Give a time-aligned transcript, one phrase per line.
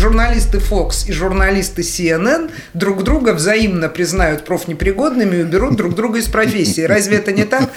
[0.00, 6.26] Журналисты Fox и журналисты CNN друг друга взаимно признают профнепригодными и уберут друг друга из
[6.26, 6.80] профессии.
[6.80, 7.68] Разве это не так?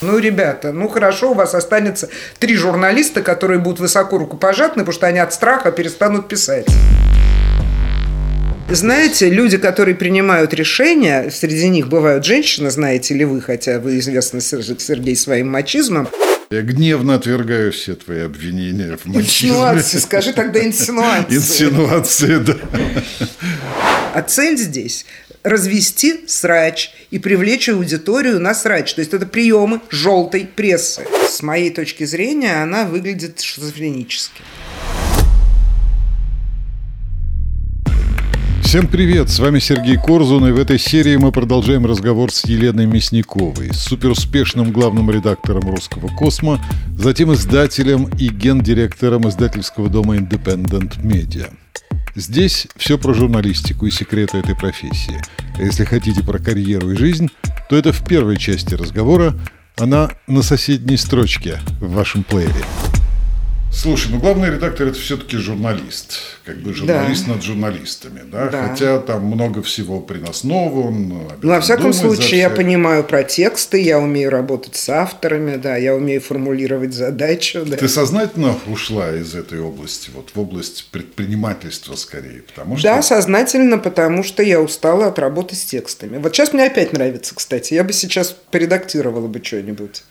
[0.00, 2.08] Ну, ребята, ну хорошо, у вас останется
[2.38, 6.66] три журналиста, которые будут высоко рукопожатны, потому что они от страха перестанут писать.
[8.70, 14.40] Знаете, люди, которые принимают решения, среди них бывают женщины, знаете ли вы, хотя вы известны,
[14.40, 16.08] Сергей, своим мачизмом,
[16.50, 19.50] я гневно отвергаю все твои обвинения в мачизме.
[19.50, 21.36] Инсинуации, скажи тогда инсинуации.
[21.36, 22.56] Инсинуации, да.
[24.14, 25.06] А цель здесь
[25.42, 28.94] развести срач и привлечь аудиторию на срач.
[28.94, 31.06] То есть это приемы желтой прессы.
[31.28, 34.42] С моей точки зрения она выглядит шизофренически.
[38.66, 42.86] Всем привет, с вами Сергей Корзун, и в этой серии мы продолжаем разговор с Еленой
[42.86, 46.60] Мясниковой, суперуспешным главным редактором «Русского космо»,
[46.98, 51.48] затем издателем и гендиректором издательского дома Independent Media.
[52.16, 55.22] Здесь все про журналистику и секреты этой профессии.
[55.56, 57.30] А если хотите про карьеру и жизнь,
[57.70, 59.38] то это в первой части разговора,
[59.76, 62.64] она на соседней строчке в вашем плеере.
[63.76, 67.34] Слушай, ну главный редактор это все-таки журналист, как бы журналист да.
[67.34, 68.48] над журналистами, да?
[68.48, 70.88] да, хотя там много всего приносного.
[70.88, 71.08] Он
[71.42, 75.94] ну, во всяком случае, я понимаю про тексты, я умею работать с авторами, да, я
[75.94, 77.66] умею формулировать задачу.
[77.66, 77.76] Да.
[77.76, 82.88] Ты сознательно ушла из этой области, вот в область предпринимательства скорее, потому что.
[82.88, 86.16] Да, сознательно, потому что я устала от работы с текстами.
[86.16, 90.02] Вот сейчас мне опять нравится, кстати, я бы сейчас поредактировала бы что-нибудь,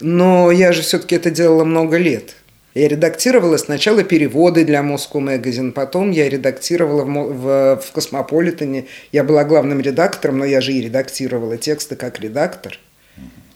[0.00, 2.34] но я же все-таки это делала много лет.
[2.74, 8.86] Я редактировала сначала переводы для Moscow Magazine, потом я редактировала в, в, в Космополитене.
[9.12, 12.78] Я была главным редактором, но я же и редактировала тексты как редактор.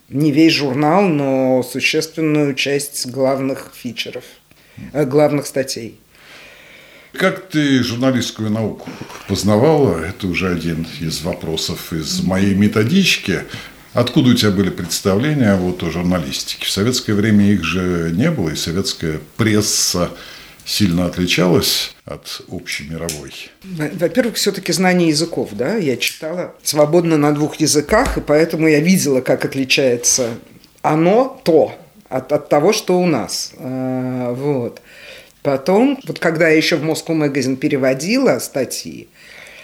[0.09, 4.25] Не весь журнал, но существенную часть главных фичеров,
[4.93, 5.99] э, главных статей.
[7.13, 8.89] Как ты журналистскую науку
[9.27, 10.05] познавала?
[10.05, 13.43] Это уже один из вопросов из моей методички.
[13.98, 16.64] Откуда у тебя были представления вот о журналистике?
[16.64, 20.10] В советское время их же не было, и советская пресса
[20.64, 23.32] сильно отличалась от общей мировой?
[23.64, 29.20] Во-первых, все-таки знание языков, да, я читала свободно на двух языках, и поэтому я видела,
[29.20, 30.30] как отличается
[30.82, 31.75] оно, то,
[32.09, 33.53] от, от того, что у нас.
[33.59, 34.80] А, вот.
[35.42, 39.09] Потом, вот когда я еще в Moscow Magazine переводила статьи,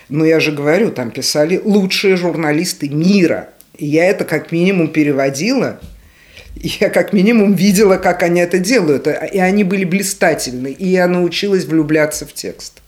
[0.09, 5.81] ну я же говорю, там писали лучшие журналисты мира– я это как минимум переводила,
[6.57, 9.07] я как минимум видела, как они это делают.
[9.07, 10.69] И они были блистательны.
[10.69, 12.81] И я научилась влюбляться в текст.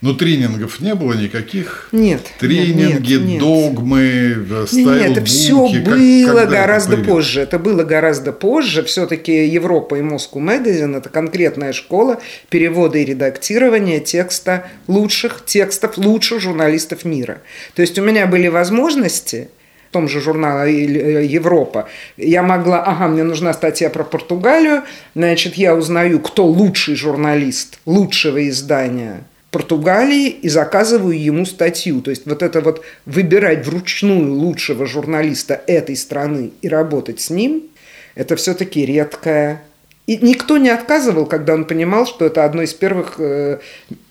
[0.00, 1.88] Но тренингов не было никаких?
[1.90, 2.20] Нет.
[2.38, 7.40] Тренинги, нет, нет, догмы, стайл Нет, это все как, было гораздо это позже.
[7.40, 8.84] Это было гораздо позже.
[8.84, 16.40] Все-таки Европа и Moscow Magazine– это конкретная школа перевода и редактирования текста лучших текстов, лучших
[16.40, 17.42] журналистов мира.
[17.74, 19.48] То есть у меня были возможности
[19.88, 24.82] в том же журнале э, «Европа», я могла, ага, мне нужна статья про Португалию,
[25.14, 32.02] значит, я узнаю, кто лучший журналист лучшего издания Португалии и заказываю ему статью.
[32.02, 37.62] То есть вот это вот выбирать вручную лучшего журналиста этой страны и работать с ним,
[38.14, 39.62] это все-таки редкая
[40.08, 43.58] и никто не отказывал, когда он понимал, что это одно из первых э,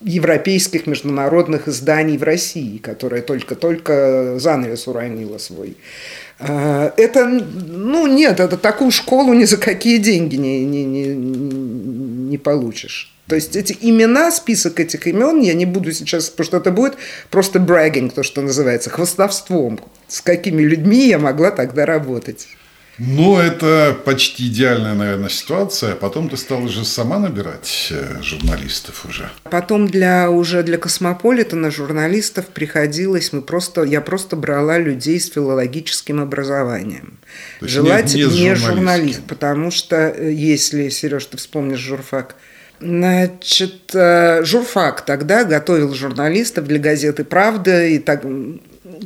[0.01, 5.75] европейских международных изданий в России, которое только-только занавес уронило свой.
[6.37, 12.37] Э, это, ну нет, это такую школу ни за какие деньги не, не, не, не
[12.37, 13.11] получишь.
[13.25, 16.93] То есть эти имена, список этих имен, я не буду сейчас, потому что это будет
[17.31, 19.79] просто брагинг, то, что называется, хвостовством.
[20.07, 22.47] С какими людьми я могла тогда работать.
[22.99, 25.95] Ну, это почти идеальная, наверное, ситуация.
[25.95, 29.29] Потом ты стала же сама набирать э, журналистов уже.
[29.43, 36.21] Потом для уже для Космополитена журналистов приходилось, мы просто, я просто брала людей с филологическим
[36.21, 37.19] образованием.
[37.61, 42.35] Желательно не, не журналист, потому что э, если, Сереж, ты вспомнишь журфак,
[42.79, 48.23] Значит, э, журфак тогда готовил журналистов для газеты «Правда», и так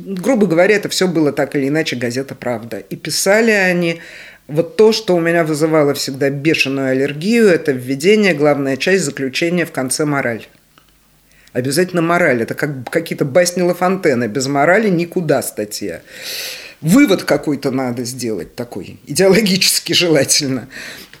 [0.06, 2.78] грубо говоря, это все было так или иначе газета «Правда».
[2.78, 4.00] И писали они
[4.48, 9.72] вот то, что у меня вызывало всегда бешеную аллергию, это введение, главная часть заключения в
[9.72, 10.46] конце мораль.
[11.52, 12.42] Обязательно мораль.
[12.42, 14.26] Это как какие-то басни Лафонтена.
[14.26, 16.00] Без морали никуда статья.
[16.82, 20.68] Вывод какой-то надо сделать такой, идеологически желательно.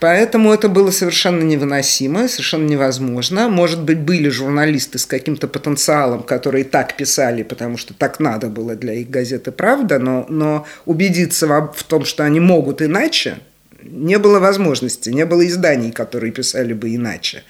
[0.00, 3.48] Поэтому это было совершенно невыносимо, совершенно невозможно.
[3.48, 8.74] Может быть, были журналисты с каким-то потенциалом, которые так писали, потому что так надо было
[8.74, 13.38] для их газеты «Правда», но, но убедиться в том, что они могут иначе,
[13.84, 17.42] Не было возможности, не было изданий, которые писали бы иначе.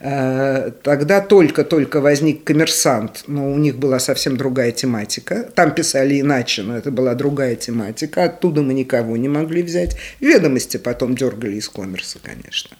[0.00, 5.48] Э, тогда только-только возник коммерсант, но у них была совсем другая тематика.
[5.54, 8.24] Там писали иначе, но это была другая тематика.
[8.24, 9.96] Оттуда мы никого не могли взять.
[10.20, 12.76] Ведомости потом дергали из коммерса, конечно.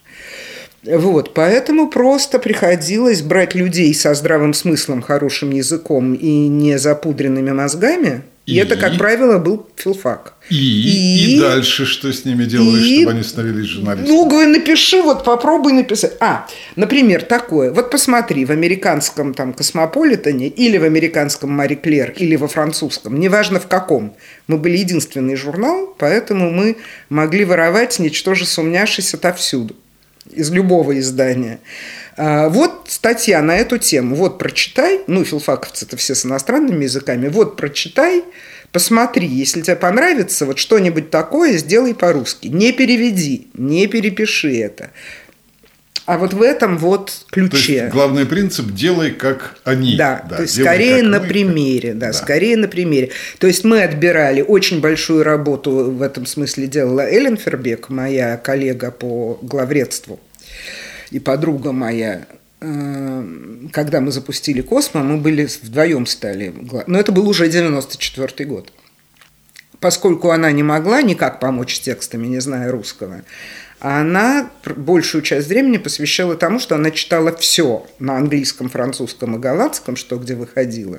[0.85, 8.23] Вот, поэтому просто приходилось брать людей со здравым смыслом, хорошим языком и не запудренными мозгами.
[8.49, 10.33] И, и это, как правило, был филфак.
[10.49, 14.09] И, и, и дальше что с ними делали, и, чтобы они становились журналистами?
[14.09, 16.17] Ну, говорю, напиши, вот попробуй написать.
[16.19, 17.71] А, например, такое.
[17.73, 23.61] Вот посмотри, в американском там Космополитене или в американском Мари Клер или во французском, неважно
[23.61, 24.17] в каком.
[24.47, 26.79] Мы были единственный журнал, поэтому мы
[27.11, 29.77] могли воровать, ничтоже сумняшись отовсюду
[30.33, 31.61] из любого издания.
[32.19, 34.17] А, вот статья на эту тему.
[34.17, 35.01] Вот прочитай.
[35.07, 37.29] Ну, филфаковцы это все с иностранными языками.
[37.29, 38.25] Вот прочитай,
[38.73, 39.29] посмотри.
[39.29, 42.49] Если тебе понравится, вот что-нибудь такое сделай по-русски.
[42.49, 44.91] Не переведи, не перепиши это.
[46.07, 47.51] А вот в этом вот ключе.
[47.51, 49.95] То есть главный принцип– делай, как они.
[49.97, 51.27] Да, да то есть скорее на мы.
[51.27, 53.11] примере, да, да, скорее на примере.
[53.39, 58.91] То есть мы отбирали, очень большую работу в этом смысле делала Эллен Фербек, моя коллега
[58.91, 60.19] по главредству
[61.11, 62.27] и подруга моя,
[62.61, 63.25] э,
[63.73, 66.55] когда мы запустили «Космо», мы были вдвоем стали.
[66.87, 68.73] Но это был уже 94 год.
[69.81, 73.23] Поскольку она не могла никак помочь с текстами, не зная русского,
[73.81, 79.95] она большую часть времени посвящала тому, что она читала все на английском, французском и голландском,
[79.95, 80.99] что где выходило.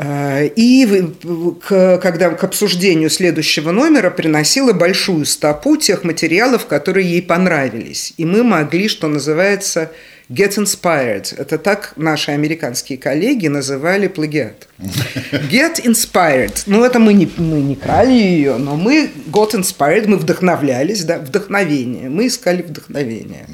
[0.00, 0.86] А, и
[2.00, 8.14] когда к обсуждению следующего номера приносила большую стопу тех материалов, которые ей понравились.
[8.16, 9.90] И мы могли, что называется,
[10.30, 11.34] Get inspired.
[11.38, 14.68] Это так наши американские коллеги называли плагиат.
[15.50, 16.64] Get inspired.
[16.66, 21.18] Ну, это мы не, мы не крали ее, но мы got inspired, мы вдохновлялись, да,
[21.18, 22.10] вдохновение.
[22.10, 23.46] Мы искали вдохновение.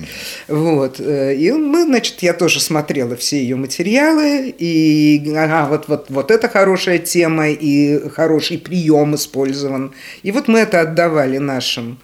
[0.48, 0.98] Вот.
[0.98, 6.32] Э, и мы, значит, я тоже смотрела все ее материалы, и ага, вот, вот, вот
[6.32, 9.94] это хорошая тема, и хороший прием использован.
[10.24, 12.00] И вот мы это отдавали нашим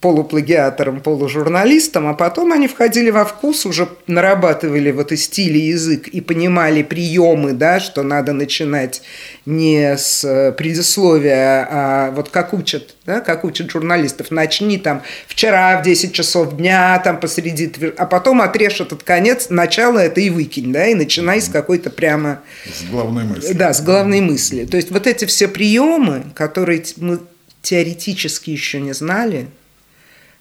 [0.00, 6.08] полуплагиатором, полужурналистом, а потом они входили во вкус, уже нарабатывали вот и стиль, и язык,
[6.08, 9.02] и понимали приемы, да, что надо начинать
[9.44, 15.78] не с э, предисловия, а вот как учат, да, как учат журналистов, начни там вчера
[15.78, 20.72] в 10 часов дня, там посреди, а потом отрежь этот конец, начало это и выкинь,
[20.72, 22.40] да, и начинай с какой-то прямо...
[22.64, 23.52] С главной мысли.
[23.52, 24.64] Да, с главной мысли.
[24.64, 27.18] То есть вот эти все приемы, которые мы
[27.60, 29.48] теоретически еще не знали,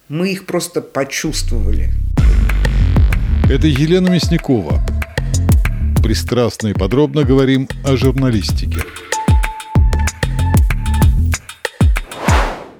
[0.09, 1.91] мы их просто почувствовали.
[3.47, 4.83] Это Елена Мясникова.
[6.03, 8.79] Пристрастно и подробно говорим о журналистике.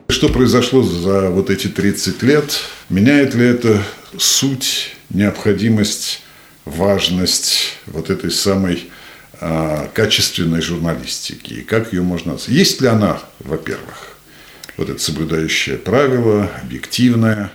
[0.07, 2.61] Что произошло за вот эти 30 лет?
[2.89, 3.83] Меняет ли это
[4.17, 6.23] суть, необходимость,
[6.65, 8.89] важность вот этой самой
[9.39, 11.53] а, качественной журналистики?
[11.53, 12.37] И как ее можно...
[12.47, 14.18] Есть ли она, во-первых?
[14.79, 17.51] Вот это соблюдающее правило, объективное.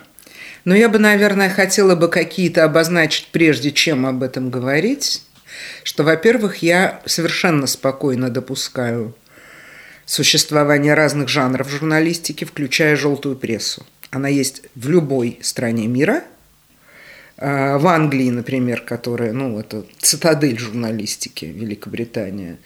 [0.66, 5.22] Но я бы, наверное, хотела бы какие-то обозначить, прежде чем об этом говорить,
[5.82, 9.14] что, во-первых, я совершенно спокойно допускаю
[10.04, 13.86] существование разных жанров журналистики, включая желтую прессу.
[14.10, 16.24] Она есть в любой стране мира.
[17.38, 22.58] А, в Англии, например, которая, ну, это цитадель журналистики, Великобритания,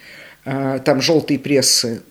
[0.44, 2.02] а, там желтые прессы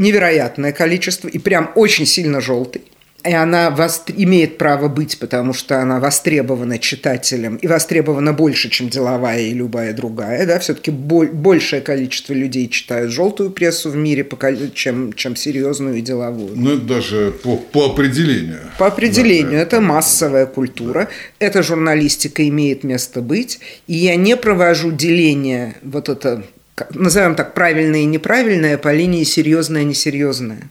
[0.00, 2.82] невероятное количество и прям очень сильно желтый.
[3.24, 4.14] И она востр...
[4.16, 9.92] имеет право быть, потому что она востребована читателем и востребована больше, чем деловая и любая
[9.92, 10.46] другая.
[10.46, 10.58] Да?
[10.58, 11.28] Все-таки боль...
[11.28, 14.26] большее количество людей читают желтую прессу в мире,
[14.74, 16.52] чем, чем серьезную и деловую.
[16.56, 18.60] Ну, это даже по, по определению.
[18.78, 19.50] По определению.
[19.50, 21.08] Да, это, это массовая культура.
[21.38, 21.46] Да.
[21.46, 23.60] Эта журналистика имеет место быть.
[23.86, 26.42] И я не провожу деление вот это
[26.90, 30.70] назовем так, правильное и неправильное по линии серьезное-несерьезное.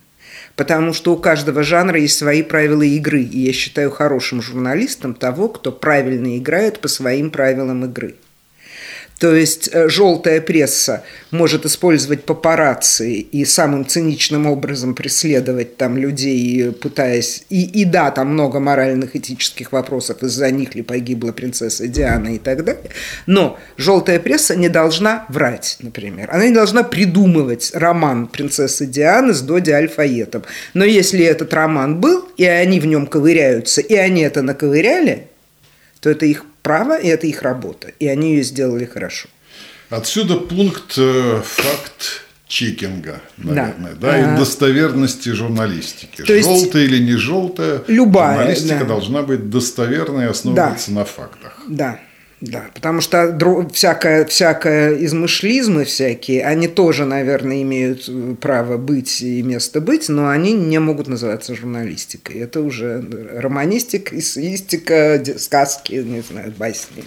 [0.55, 3.21] Потому что у каждого жанра есть свои правила игры.
[3.21, 8.15] И я считаю хорошим журналистом того, кто правильно играет по своим правилам игры.
[9.19, 16.71] То есть э, желтая пресса может использовать папарацци и самым циничным образом преследовать там людей,
[16.71, 17.43] пытаясь...
[17.49, 22.37] И, и да, там много моральных, этических вопросов, из-за них ли погибла принцесса Диана и
[22.37, 22.91] так далее.
[23.25, 26.29] Но желтая пресса не должна врать, например.
[26.31, 30.43] Она не должна придумывать роман принцессы Дианы с Доди Альфаетом.
[30.73, 35.27] Но если этот роман был, и они в нем ковыряются, и они это наковыряли,
[35.99, 37.87] то это их право, и это их работа.
[37.99, 39.27] И они ее сделали хорошо.
[39.89, 46.21] Отсюда пункт, э, факт, чекинга, наверное, да, да и достоверности журналистики.
[46.21, 48.85] То желтая или не желтая, любая, журналистика да.
[48.85, 50.99] должна быть достоверной и основываться да.
[50.99, 51.63] на фактах.
[51.67, 51.99] Да.
[52.41, 53.37] Да, потому что
[53.73, 60.29] всякое, всякое измышлизмы всякие, они тоже, наверное, имеют э, право быть и место быть, но
[60.29, 62.37] они не могут называться журналистикой.
[62.37, 63.03] Это уже
[63.35, 67.03] романистика, эссеистика, сказки, не знаю, басни.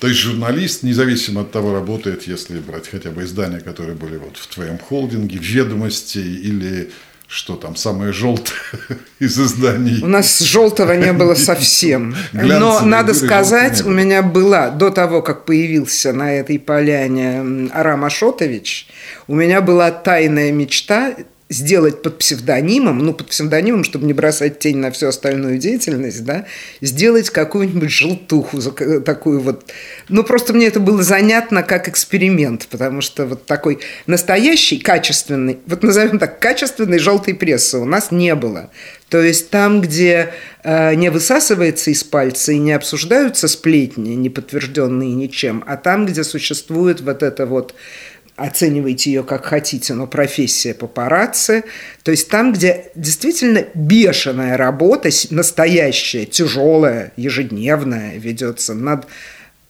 [0.00, 4.38] То есть журналист, независимо от того, работает, если брать хотя бы издания, которые были вот
[4.38, 6.90] в твоем холдинге, ведомости или
[7.28, 8.56] что там самое желтое
[9.18, 10.02] из изданий.
[10.02, 12.16] У нас желтого не было совсем.
[12.32, 18.88] Но надо сказать, у меня была, до того, как появился на этой поляне Арам Ашотович,
[19.26, 21.14] у меня была тайная мечта
[21.48, 26.44] сделать под псевдонимом, ну, под псевдонимом, чтобы не бросать тень на всю остальную деятельность, да,
[26.80, 28.60] сделать какую-нибудь желтуху,
[29.00, 29.64] такую вот.
[30.08, 35.82] Ну, просто мне это было занятно как эксперимент, потому что вот такой настоящий, качественный, вот
[35.82, 38.70] назовем так, качественной желтой прессы у нас не было.
[39.08, 45.14] То есть там, где э, не высасывается из пальца и не обсуждаются сплетни, не подтвержденные
[45.14, 47.74] ничем, а там, где существует вот это вот
[48.38, 51.64] оценивайте ее как хотите, но профессия папарацци.
[52.02, 59.06] То есть там, где действительно бешеная работа, настоящая, тяжелая, ежедневная ведется над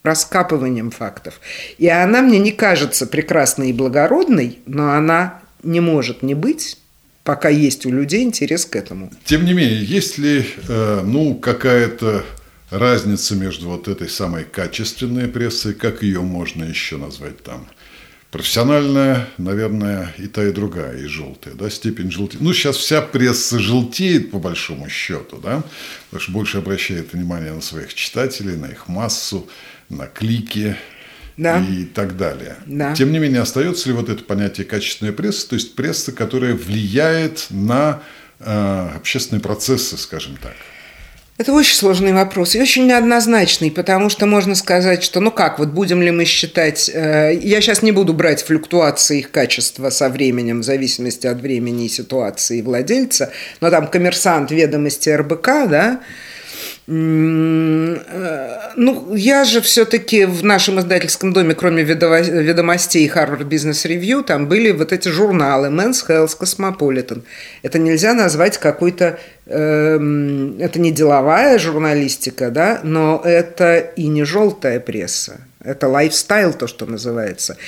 [0.02, 1.40] раскапыванием фактов.
[1.78, 6.78] И она мне не кажется прекрасной и благородной, но она не может не быть,
[7.24, 9.10] пока есть у людей интерес к этому.
[9.24, 12.24] Тем не менее, есть ли э, ну, какая-то
[12.70, 17.66] разница между вот этой самой качественной прессой, как ее можно еще назвать там,
[18.30, 22.44] Профессиональная, наверное, и та, и другая, и желтая, да, степень желтения.
[22.44, 25.62] Ну, сейчас вся пресса желтеет, по большому счету, да,
[26.10, 29.48] потому что больше обращает внимание на своих читателей, на их массу,
[29.88, 30.76] на клики
[31.38, 31.64] да.
[31.64, 32.56] и так далее.
[32.66, 32.94] Да.
[32.94, 37.46] Тем не менее, остается ли вот это понятие качественная пресса, то есть пресса, которая влияет
[37.48, 38.02] на
[38.40, 40.54] э, общественные процессы, скажем так?
[41.38, 45.68] Это очень сложный вопрос и очень неоднозначный, потому что можно сказать, что ну как, вот
[45.68, 46.90] будем ли мы считать...
[46.92, 51.86] Э, я сейчас не буду брать флюктуации их качества со временем, в зависимости от времени
[51.86, 53.30] и ситуации владельца,
[53.60, 56.00] но там коммерсант ведомости РБК, да,
[56.90, 58.00] ну,
[59.14, 64.90] я же все-таки в нашем издательском доме, кроме ведомостей Harvard Business Review, там были вот
[64.90, 67.24] эти журналы Men's Health, Cosmopolitan.
[67.62, 69.18] Это нельзя назвать какой-то...
[69.44, 69.98] Э,
[70.60, 75.42] это не деловая журналистика, да, но это и не желтая пресса.
[75.62, 77.58] Это лайфстайл, то, что называется.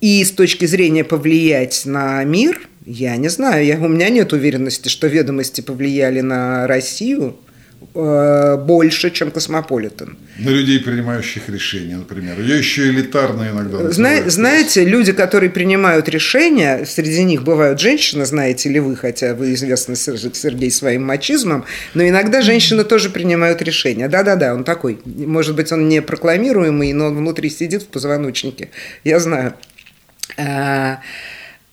[0.00, 4.88] И с точки зрения повлиять на мир, я не знаю, я, у меня нет уверенности,
[4.88, 7.36] что ведомости повлияли на Россию–
[7.94, 10.16] Э, больше, чем Космополитен.
[10.38, 12.38] На людей, принимающих решения, например.
[12.40, 13.90] Я еще элитарно иногда.
[13.90, 19.54] Зна- знаете, люди, которые принимают решения, среди них бывают женщины, знаете ли вы, хотя вы
[19.54, 24.08] известны, Сергей, своим мачизмом, но иногда женщины тоже принимают решения.
[24.08, 25.00] Да-да-да, он такой.
[25.04, 28.68] Может быть, он не прокламируемый, но он внутри сидит в позвоночнике.
[29.04, 29.54] Я знаю.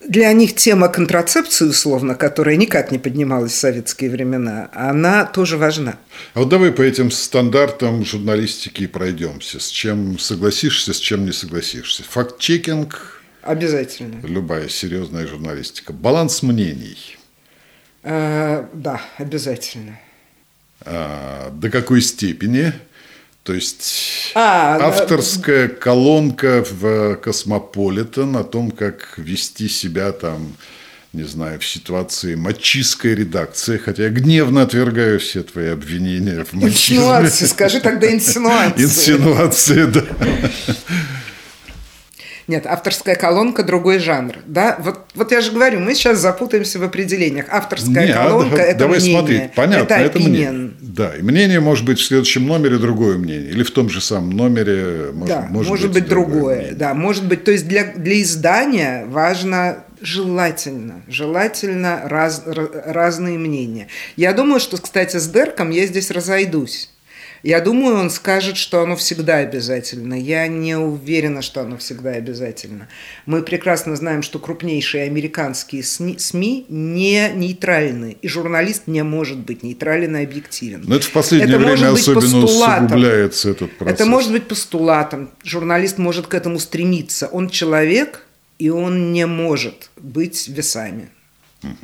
[0.08, 5.98] Для них тема контрацепции, условно, которая никак не поднималась в советские времена, она тоже важна.
[6.34, 9.60] А вот давай по этим стандартам журналистики пройдемся.
[9.60, 12.04] С чем согласишься, с чем не согласишься.
[12.04, 13.22] Факт-чекинг.
[13.42, 14.26] Обязательно.
[14.26, 15.92] Любая серьезная журналистика.
[15.92, 17.18] Баланс мнений.
[18.04, 20.00] А, да, обязательно.
[20.82, 22.72] А, до какой степени?
[23.48, 25.74] То есть а, авторская да.
[25.74, 30.58] колонка в Космополитен о том, как вести себя там,
[31.14, 36.98] не знаю, в ситуации мачистской редакции, хотя я гневно отвергаю все твои обвинения в мачизме.
[36.98, 38.84] Инсинуации, скажи тогда инсинуации.
[38.84, 40.04] Инсинуации, да.
[42.48, 44.38] Нет, авторская колонка– другой жанр.
[44.46, 44.78] Да?
[44.80, 47.48] Вот, вот я же говорю, мы сейчас запутаемся в определениях.
[47.50, 49.20] Авторская Не, а колонка а,– это давай мнение.
[49.20, 49.54] Смотреть.
[49.54, 50.72] Понятно, это, это мнение.
[50.80, 53.50] Да, и мнение может быть в следующем номере другое мнение.
[53.50, 56.56] Или в том же самом номере может, да, может, может быть, быть другое.
[56.56, 56.76] Мнение.
[56.76, 57.44] Да, может быть.
[57.44, 63.88] То есть для, для издания важно Желательно, желательно раз, разные мнения.
[64.16, 66.92] Я думаю, что, кстати, с Дерком я здесь разойдусь.
[67.44, 70.14] Я думаю, он скажет, что оно всегда обязательно.
[70.14, 72.88] Я не уверена, что оно всегда обязательно.
[73.26, 80.18] Мы прекрасно знаем, что крупнейшие американские СМИ не нейтральны, и журналист не может быть нейтрален
[80.18, 80.84] и объективен.
[80.88, 83.96] Но это в последнее это время особенно усугубляется этот процесс.
[83.96, 85.32] Это может быть постулатом.
[85.44, 87.28] Журналист может к этому стремиться.
[87.28, 88.26] Он человек,
[88.60, 91.10] и он не может быть весами.
[91.64, 91.76] Угу.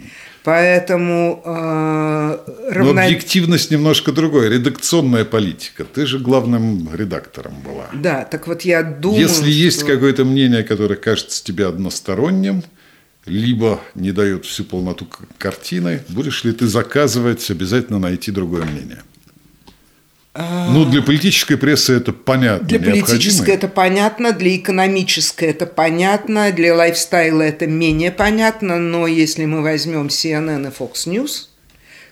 [0.43, 2.37] Поэтому э,
[2.69, 2.93] равно...
[2.93, 4.49] Но объективность немножко другое.
[4.49, 5.85] Редакционная политика.
[5.85, 7.87] Ты же главным редактором была.
[7.93, 9.45] Да, так вот я думаю, Если что...
[9.45, 12.63] есть какое-то мнение, которое кажется тебе односторонним,
[13.25, 15.07] либо не дает всю полноту
[15.37, 19.01] картины, будешь ли ты заказывать, обязательно найти другое мнение?
[20.35, 22.67] Ну, для политической прессы это понятно.
[22.67, 29.45] Для политической это понятно, для экономической это понятно, для лайфстайла это менее понятно, но если
[29.45, 31.49] мы возьмем CNN и Fox News,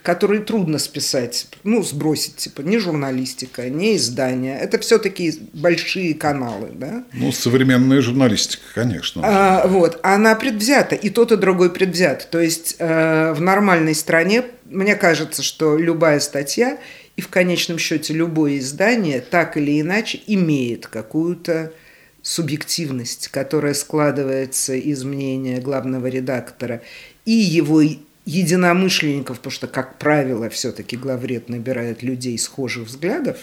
[0.04, 7.04] которые трудно списать, ну, сбросить, типа, не журналистика, не издание, это все-таки большие каналы, да?
[7.14, 9.22] Ну, современная журналистика, конечно.
[9.24, 12.30] А, вот, она предвзята, и тот, и другой предвзят.
[12.32, 16.78] То есть э, в нормальной стране, мне кажется, что любая статья–
[17.16, 21.74] и в конечном счете любое издание так или иначе имеет какую-то
[22.22, 26.82] субъективность, которая складывается из мнения главного редактора
[27.26, 27.82] и его
[28.26, 33.38] единомышленников, потому что, как правило, все-таки главред набирает людей схожих взглядов,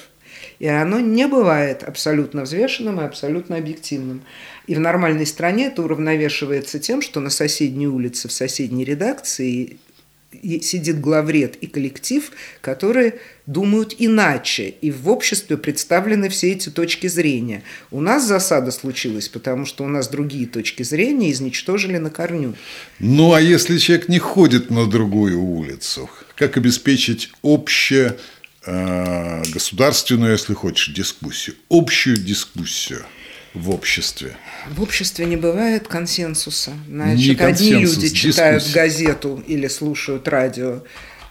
[0.60, 4.22] и оно не бывает абсолютно взвешенным и абсолютно объективным.
[4.66, 9.78] И в нормальной стране это уравновешивается тем, что на соседней улице, в соседней редакции
[10.32, 12.30] сидит главред и коллектив,
[12.60, 17.62] которые думают иначе, и в обществе представлены все эти точки зрения.
[17.90, 22.54] У нас засада случилась, потому что у нас другие точки зрения изничтожили на корню.
[22.98, 28.16] Ну, а если человек не ходит на другую улицу, как обеспечить общее
[28.66, 33.04] э, государственную, если хочешь, дискуссию, общую дискуссию–
[33.54, 34.36] в обществе?
[34.70, 36.72] В обществе не бывает консенсуса.
[36.88, 38.80] Значит, не консенсус, одни люди читают дискуссия.
[38.80, 40.82] газету или слушают радио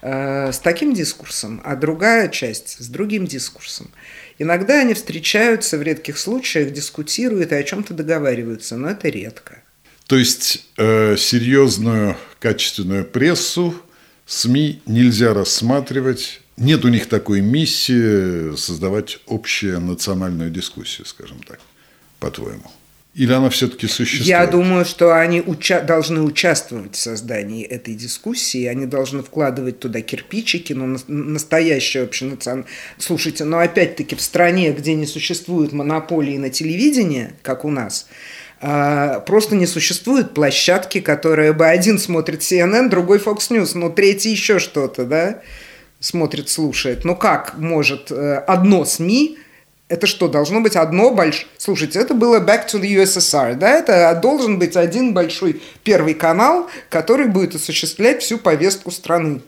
[0.02, 3.90] э, с таким дискурсом, а другая часть с другим дискурсом.
[4.38, 9.62] Иногда они встречаются в редких случаях, дискутируют и о чем-то договариваются, но это редко.
[10.06, 13.74] То есть э, серьезную качественную прессу
[14.26, 21.60] СМИ нельзя рассматривать нет у них такой миссии создавать общую национальную дискуссию, скажем так
[22.18, 22.70] по-твоему?
[23.14, 24.28] Или она все-таки существует?
[24.28, 30.02] Я думаю, что они уча- должны участвовать в создании этой дискуссии, они должны вкладывать туда
[30.02, 32.68] кирпичики, но на- настоящее общенациональное...
[32.96, 38.06] Слушайте, но опять-таки в стране, где не существует монополии на телевидение, как у нас,
[38.60, 44.30] а, просто не существует площадки, которые бы один смотрит CNN, другой Fox News, но третий
[44.30, 45.42] еще что-то, да,
[46.00, 47.04] смотрит, слушает.
[47.04, 49.38] Ну как может э, одно СМИ
[49.88, 51.46] это что, должно быть одно большое...
[51.56, 53.70] Слушайте, это было Back to the USSR, да?
[53.70, 59.40] Это должен быть один большой первый канал, который будет осуществлять всю повестку страны.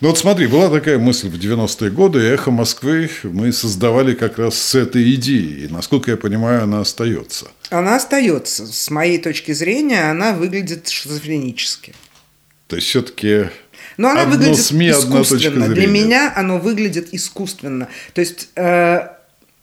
[0.00, 4.56] Ну вот смотри, была такая мысль в 90-е годы, «Эхо Москвы» мы создавали как раз
[4.56, 5.66] с этой идеей.
[5.66, 7.48] И, насколько я понимаю, она остается.
[7.70, 8.66] Она остается.
[8.66, 11.94] С моей точки зрения, она выглядит шизофренически.
[12.68, 13.46] То есть, все-таки
[13.96, 15.68] но она одно выглядит СМИ, искусственно.
[15.68, 17.88] Для меня оно выглядит искусственно.
[18.14, 19.08] То есть э,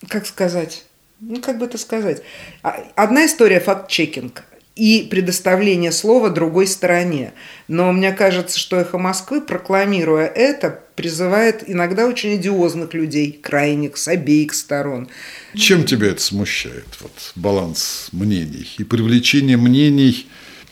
[0.08, 0.86] как сказать,
[1.20, 2.22] ну, как бы это сказать.
[2.62, 4.44] А, одна история– факт-чекинг
[4.76, 7.34] и предоставление слова другой стороне.
[7.68, 14.08] Но мне кажется, что «Эхо Москвы», прокламируя это, призывает иногда очень идиозных людей, крайних, с
[14.08, 15.10] обеих сторон.
[15.56, 20.28] Чем тебя это смущает, вот, баланс мнений и привлечение мнений,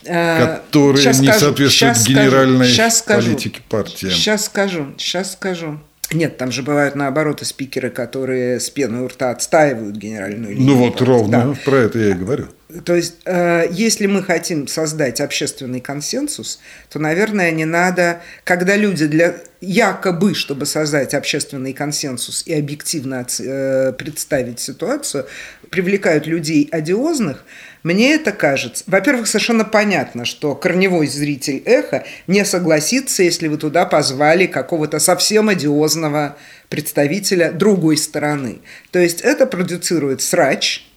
[0.07, 4.09] а, которые сейчас не скажу, соответствуют генеральной скажу, политике партии?
[4.09, 5.79] Сейчас скажу, сейчас скажу.
[6.13, 10.75] Нет, там же бывают наоборот спикеры, которые с пеной у рта отстаивают генеральную линию.
[10.75, 11.55] Ну вот ровно да.
[11.65, 12.47] про это я и говорю.
[12.85, 19.05] То есть, э, если мы хотим создать общественный консенсус, то, наверное, не надо, когда люди
[19.07, 25.27] для якобы, чтобы создать общественный консенсус и объективно э, представить ситуацию,
[25.69, 27.43] привлекают людей одиозных,
[27.83, 28.83] мне это кажется.
[28.87, 35.49] Во-первых, совершенно понятно, что корневой зритель эхо не согласится, если вы туда позвали какого-то совсем
[35.49, 36.37] одиозного
[36.69, 38.59] представителя другой стороны.
[38.91, 40.90] То есть это продуцирует срач,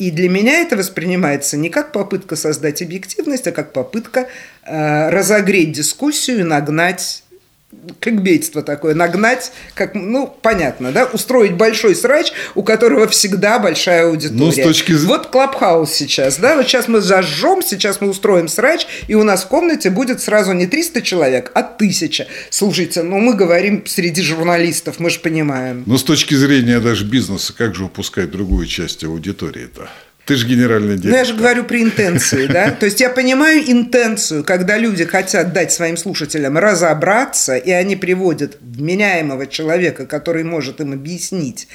[0.00, 4.28] и для меня это воспринимается не как попытка создать объективность, а как попытка
[4.64, 7.22] э, разогреть дискуссию и нагнать
[8.00, 14.40] кликбейтство такое, нагнать, как, ну, понятно, да, устроить большой срач, у которого всегда большая аудитория.
[14.40, 15.08] Ну, с точки зрения...
[15.08, 19.44] Вот Клабхаус сейчас, да, вот сейчас мы зажжем, сейчас мы устроим срач, и у нас
[19.44, 22.26] в комнате будет сразу не 300 человек, а 1000.
[22.50, 25.84] Слушайте, ну, мы говорим среди журналистов, мы же понимаем.
[25.86, 29.88] Но с точки зрения даже бизнеса, как же упускать другую часть аудитории-то?
[30.24, 31.10] Ты же генеральный директор.
[31.10, 32.70] Ну, я же говорю при интенции, да?
[32.80, 38.58] То есть я понимаю интенцию, когда люди хотят дать своим слушателям разобраться, и они приводят
[38.60, 41.68] вменяемого человека, который может им объяснить,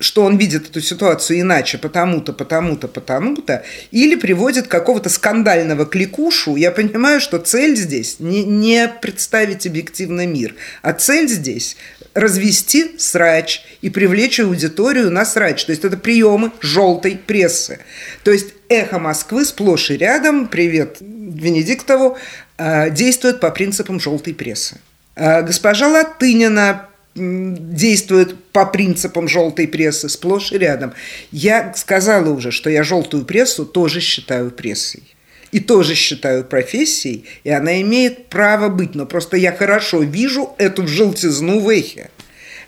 [0.00, 6.70] что он видит эту ситуацию иначе, потому-то, потому-то, потому-то, или приводит какого-то скандального кликушу, я
[6.70, 11.76] понимаю, что цель здесь не, не представить объективно мир, а цель здесь
[12.18, 15.64] развести срач и привлечь аудиторию на срач.
[15.64, 17.80] То есть это приемы желтой прессы.
[18.24, 22.18] То есть эхо Москвы сплошь и рядом, привет Венедиктову,
[22.58, 24.78] э, действует по принципам желтой прессы.
[25.14, 30.92] Э, госпожа Латынина действует по принципам желтой прессы сплошь и рядом.
[31.32, 35.02] Я сказала уже, что я желтую прессу тоже считаю прессой.
[35.50, 38.94] И тоже считаю профессией, и она имеет право быть.
[38.94, 42.10] Но просто я хорошо вижу эту желтизну в эхе.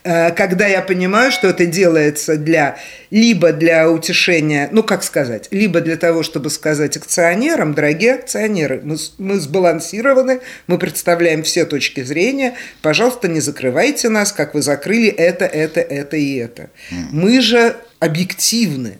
[0.02, 2.78] Э, когда я понимаю, что это делается для
[3.10, 8.96] либо для утешения, ну как сказать, либо для того, чтобы сказать акционерам, дорогие акционеры, мы,
[9.18, 15.44] мы сбалансированы, мы представляем все точки зрения, пожалуйста, не закрывайте нас, как вы закрыли это,
[15.44, 16.70] это, это и это.
[17.10, 18.98] Мы же объективны.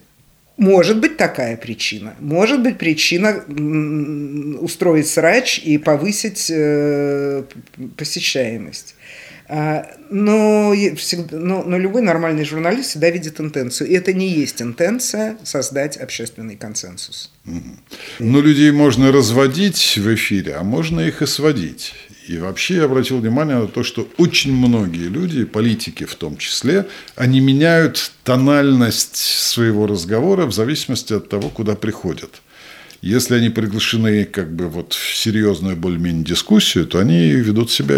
[0.61, 2.15] Может быть такая причина.
[2.21, 3.43] Может быть причина
[4.61, 7.45] устроить срач и повысить э,
[7.97, 8.95] посещаемость.
[9.49, 13.89] А, но, всегда, но, но любой нормальный журналист всегда видит интенцию.
[13.89, 17.33] И это не есть интенция создать общественный консенсус.
[18.19, 21.95] Но людей можно разводить в эфире, а можно их и сводить.
[22.31, 26.87] И вообще я обратил внимание на то, что очень многие люди, политики в том числе,
[27.17, 32.31] они меняют тональность своего разговора в зависимости от того, куда приходят.
[33.03, 37.97] Если они приглашены как бы вот в серьезную более-менее дискуссию, то они ведут себя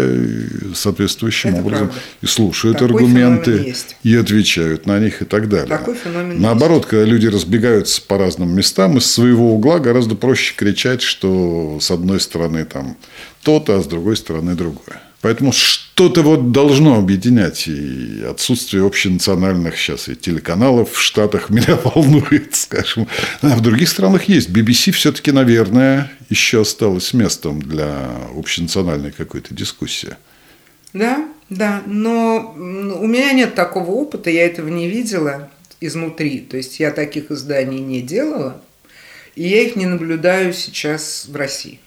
[0.73, 2.03] соответствующим Это образом правда.
[2.21, 5.67] и слушают Такой аргументы и отвечают на них и так далее.
[5.67, 6.89] Такой феномен Наоборот, есть.
[6.89, 12.21] когда люди разбегаются по разным местам, из своего угла гораздо проще кричать, что с одной
[12.21, 12.97] стороны там
[13.43, 15.01] то-то, а с другой стороны другое.
[15.23, 17.69] Поэтому что-то вот должно объединять.
[17.69, 23.07] И отсутствие общенациональных сейчас и телеканалов в Штатах меня волнует, скажем.
[23.41, 24.49] А в других странах есть.
[24.49, 30.17] BBC все-таки, наверное, еще осталось местом для общенациональной какой-то дискуссии.
[30.91, 31.81] Да, да.
[31.85, 36.39] Но у меня нет такого опыта, я этого не видела изнутри.
[36.39, 38.61] То есть я таких изданий не делала.
[39.35, 41.79] И я их не наблюдаю сейчас в России.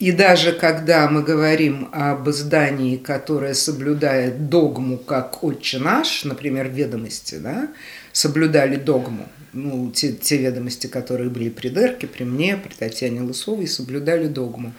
[0.00, 7.36] И даже когда мы говорим об издании, которое соблюдает догму, как «Отче наш», например, «Ведомости»,
[7.36, 7.68] да,
[8.12, 13.68] соблюдали догму, ну, те, те ведомости, которые были при Дерке, при мне, при Татьяне Лысовой,
[13.68, 14.72] соблюдали догму.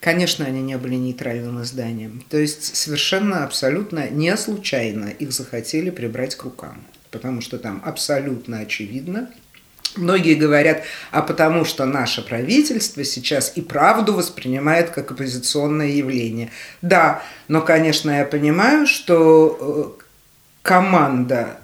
[0.00, 2.22] Конечно, они не были нейтральным изданием.
[2.28, 6.84] То есть совершенно, абсолютно не случайно их захотели прибрать к рукам.
[7.10, 9.30] Потому что там абсолютно очевидно,
[9.98, 16.50] Многие говорят, а потому что наше правительство сейчас и правду воспринимает как оппозиционное явление.
[16.82, 20.02] Да, но, конечно, я понимаю, что э,
[20.62, 21.58] команда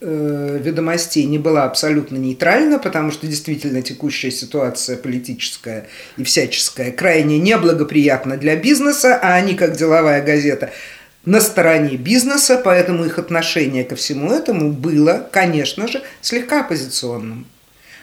[0.00, 7.38] э, ведомостей не была абсолютно нейтральна, потому что действительно текущая ситуация политическая и всяческая крайне
[7.38, 10.72] неблагоприятна для бизнеса, а они, как деловая газета,
[11.26, 17.46] на стороне бизнеса, поэтому их отношение ко всему этому было, конечно же, слегка оппозиционным.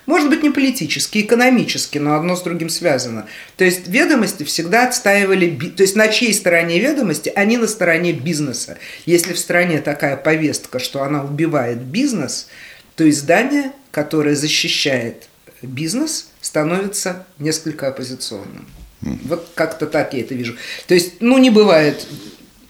[0.05, 3.25] Может быть, не политически, экономически, но одно с другим связано.
[3.55, 8.77] То есть ведомости всегда отстаивали, то есть на чьей стороне ведомости, они на стороне бизнеса.
[9.05, 12.49] Если в стране такая повестка, что она убивает бизнес,
[12.97, 15.29] то издание, которое защищает
[15.61, 18.67] бизнес, становится несколько оппозиционным.
[19.01, 20.55] Вот как-то так я это вижу.
[20.87, 22.05] То есть, ну, не бывает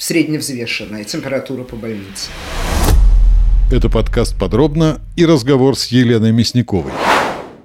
[0.03, 2.27] средневзвешенная температура по больнице.
[3.71, 6.91] Это подкаст «Подробно» и разговор с Еленой Мясниковой.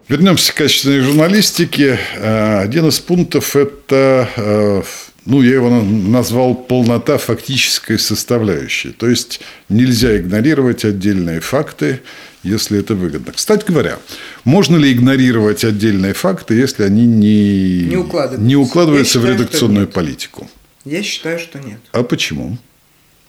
[0.07, 1.99] Вернемся к качественной журналистике.
[2.17, 4.83] Э, один из пунктов– это, э,
[5.27, 8.91] ну, я его назвал полнота фактической составляющей.
[8.91, 12.03] То есть, нельзя игнорировать отдельные факты,
[12.45, 13.33] если это выгодно.
[13.33, 13.99] Кстати говоря,
[14.45, 20.49] можно ли игнорировать отдельные факты, если они не, не укладываются, не укладываются в редакционную политику?
[20.89, 21.81] Я считаю, что нет.
[21.93, 22.57] А почему?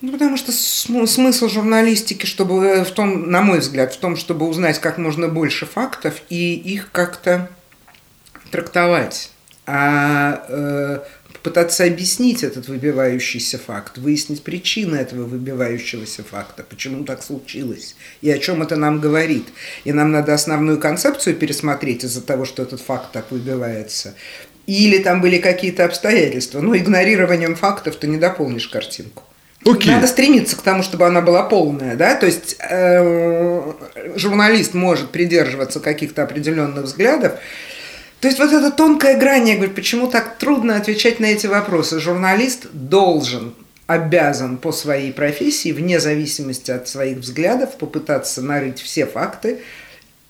[0.00, 4.48] Ну, потому что смысл журналистики, чтобы э, в том, на мой взгляд, в том, чтобы
[4.48, 7.50] узнать как можно больше фактов и их как-то
[8.50, 9.30] трактовать.
[9.66, 11.00] А э,
[11.34, 18.38] попытаться объяснить этот выбивающийся факт, выяснить причины этого выбивающегося факта, почему так случилось и о
[18.38, 19.46] чем это нам говорит.
[19.84, 24.14] И нам надо основную концепцию пересмотреть из-за того, что этот факт так выбивается.
[24.66, 26.60] Или там были какие-то обстоятельства.
[26.60, 29.24] Но игнорированием фактов ты не дополнишь картинку.
[29.64, 29.90] Okay.
[29.90, 33.72] Надо стремиться к тому, чтобы она была полная, да, то есть э,
[34.16, 37.34] журналист может придерживаться каких-то определенных взглядов.
[38.20, 42.00] То есть вот эта тонкая грань, я говорю, почему так трудно отвечать на эти вопросы.
[42.00, 43.54] Журналист должен
[43.86, 49.60] обязан по своей профессии, вне зависимости от своих взглядов, попытаться нарыть все факты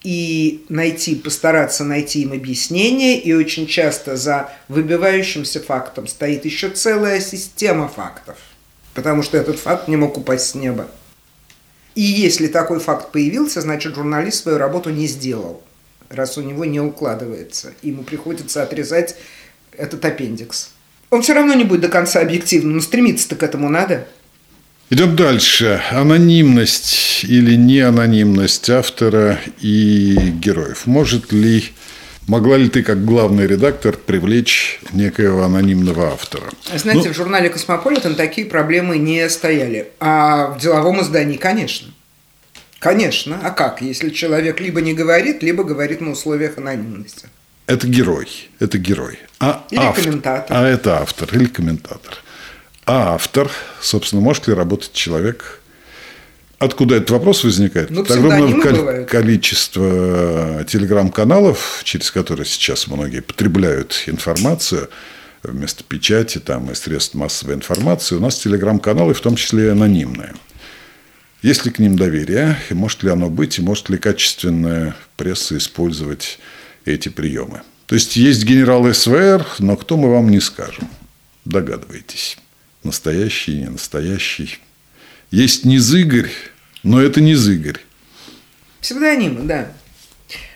[0.03, 3.21] и найти, постараться найти им объяснение.
[3.21, 8.39] И очень часто за выбивающимся фактом стоит еще целая система фактов,
[8.95, 10.89] потому что этот факт не мог упасть с неба.
[11.95, 15.63] И если такой факт появился, значит журналист свою работу не сделал,
[16.09, 17.73] раз у него не укладывается.
[17.83, 19.17] Ему приходится отрезать
[19.77, 20.71] этот аппендикс.
[21.11, 24.07] Он все равно не будет до конца объективным, но стремиться-то к этому надо.
[24.91, 25.81] Идем дальше.
[25.93, 30.87] Анонимность или неанонимность автора и героев.
[30.87, 31.71] Может ли,
[32.27, 36.51] могла ли ты, как главный редактор, привлечь некоего анонимного автора?
[36.75, 39.93] Знаете, ну, в журнале «Космополитен» такие проблемы не стояли.
[40.01, 41.89] А в деловом издании, конечно.
[42.81, 43.39] Конечно.
[43.45, 47.29] А как, если человек либо не говорит, либо говорит на условиях анонимности?
[47.71, 49.19] это герой, это герой.
[49.39, 50.57] А или автор, комментатор.
[50.57, 52.19] А это автор или комментатор.
[52.87, 55.61] А автор, собственно, может ли работать человек?
[56.59, 57.91] Откуда этот вопрос возникает?
[57.91, 64.91] Ну, огромное количество телеграм-каналов, через которые сейчас многие потребляют информацию
[65.43, 70.35] вместо печати там, и средств массовой информации, у нас телеграм-каналы, в том числе и анонимные.
[71.41, 75.57] Есть ли к ним доверие, и может ли оно быть, и может ли качественная пресса
[75.57, 76.39] использовать
[76.85, 77.63] эти приемы.
[77.87, 80.91] То есть есть генерал СВР, но кто мы вам не скажем.
[81.47, 82.37] Догадываетесь.
[82.83, 84.59] Настоящий, не настоящий.
[85.31, 86.31] Есть Низыгорь,
[86.83, 87.79] но это не Низыгорь.
[88.81, 89.73] Псевдонимы, да.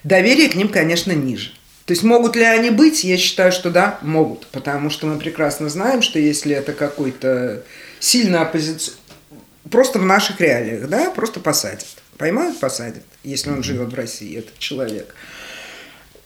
[0.02, 1.52] Доверие к ним, конечно, ниже.
[1.84, 3.04] То есть могут ли они быть?
[3.04, 4.46] Я считаю, что да, могут.
[4.48, 7.62] Потому что мы прекрасно знаем, что если это какой-то
[8.00, 9.00] сильно оппозиционный...
[9.70, 11.86] Просто в наших реалиях, да, просто посадят.
[12.16, 15.14] Поймают, посадят, если он живет в России, этот человек.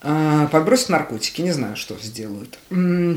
[0.01, 2.57] А, подбросят наркотики, не знаю, что сделают.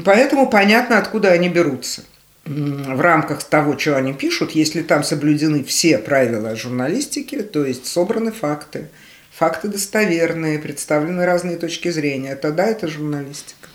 [0.05, 2.03] Поэтому понятно, откуда они берутся.
[2.45, 8.33] В рамках того, что они пишут, если там соблюдены все правила журналистики, то есть собраны
[8.33, 8.89] факты,
[9.33, 13.69] факты достоверные, представлены разные точки зрения, тогда это журналистика.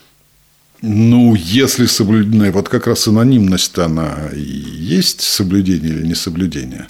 [0.81, 6.87] Ну, если соблюдена, вот как раз анонимность, она и есть соблюдение или несоблюдение.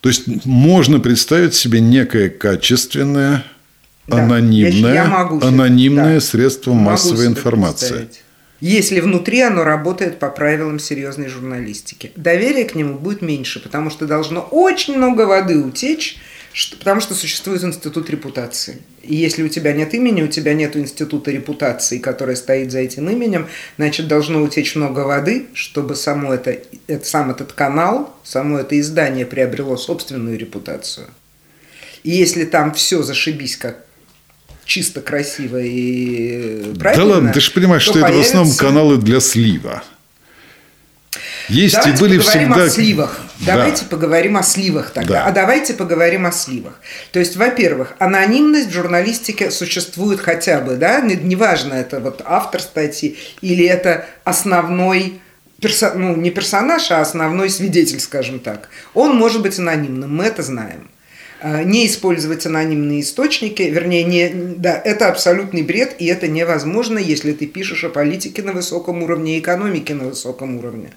[0.00, 3.44] То есть можно представить себе некое качественное
[4.06, 4.22] да.
[4.22, 6.20] анонимное, я, я могу анонимное да.
[6.20, 8.08] средство могу массовой информации.
[8.60, 12.12] Если внутри оно работает по правилам серьезной журналистики.
[12.16, 16.16] Доверие к нему будет меньше, потому что должно очень много воды утечь,
[16.52, 18.78] что, потому что существует институт репутации.
[19.02, 23.10] И если у тебя нет имени, у тебя нет института репутации, который стоит за этим
[23.10, 28.80] именем, значит, должно утечь много воды, чтобы само это, это, сам этот канал, само это
[28.80, 31.08] издание приобрело собственную репутацию.
[32.04, 33.85] И если там все зашибись, как
[34.66, 37.04] чисто красиво и правильно.
[37.04, 38.18] Да ладно, ты же понимаешь, что появится...
[38.18, 39.82] это в основном каналы для слива.
[41.48, 42.64] Есть давайте и были поговорим всегда...
[42.64, 43.20] о сливах.
[43.38, 43.88] Давайте да.
[43.88, 45.14] поговорим о сливах тогда.
[45.14, 45.24] Да.
[45.26, 46.80] А давайте поговорим о сливах.
[47.12, 53.16] То есть, во-первых, анонимность в журналистике существует хотя бы, да, неважно, это вот автор статьи
[53.42, 55.20] или это основной
[55.60, 55.92] персо...
[55.94, 58.68] ну, не персонаж, а основной свидетель, скажем так.
[58.94, 60.90] Он может быть анонимным, мы это знаем.
[61.40, 67.32] Э, не использовать анонимные источники, вернее, не, да, это абсолютный бред, и это невозможно, если
[67.32, 70.92] ты пишешь о политике на высоком уровне, экономике на высоком уровне.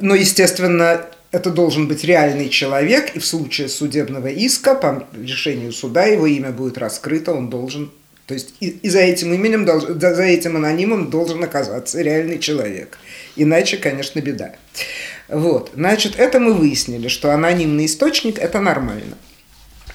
[0.00, 6.04] Но, естественно, это должен быть реальный человек, и в случае судебного иска, по решению суда,
[6.04, 7.90] его имя будет раскрыто, он должен
[8.26, 12.98] то есть и, и за этим именем, за этим анонимом должен оказаться реальный человек.
[13.36, 14.52] Иначе, конечно, беда.
[15.28, 15.70] Вот.
[15.74, 19.16] Значит, это мы выяснили, что анонимный источник– это нормально.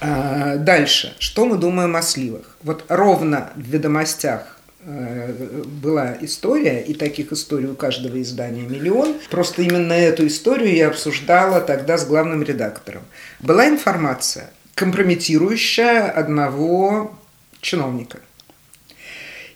[0.00, 1.14] А, дальше.
[1.18, 2.56] Что мы думаем о сливах?
[2.62, 9.16] Вот ровно в ведомостях э, была история, и таких историй у каждого издания миллион.
[9.30, 13.02] Просто именно эту историю я обсуждала тогда с главным редактором.
[13.40, 17.16] Была информация, компрометирующая одного
[17.60, 18.18] чиновника.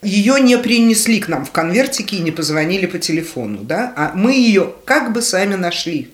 [0.00, 4.32] Ее не принесли к нам в конвертике и не позвонили по телефону, да, а мы
[4.32, 6.10] ее как бы сами нашли.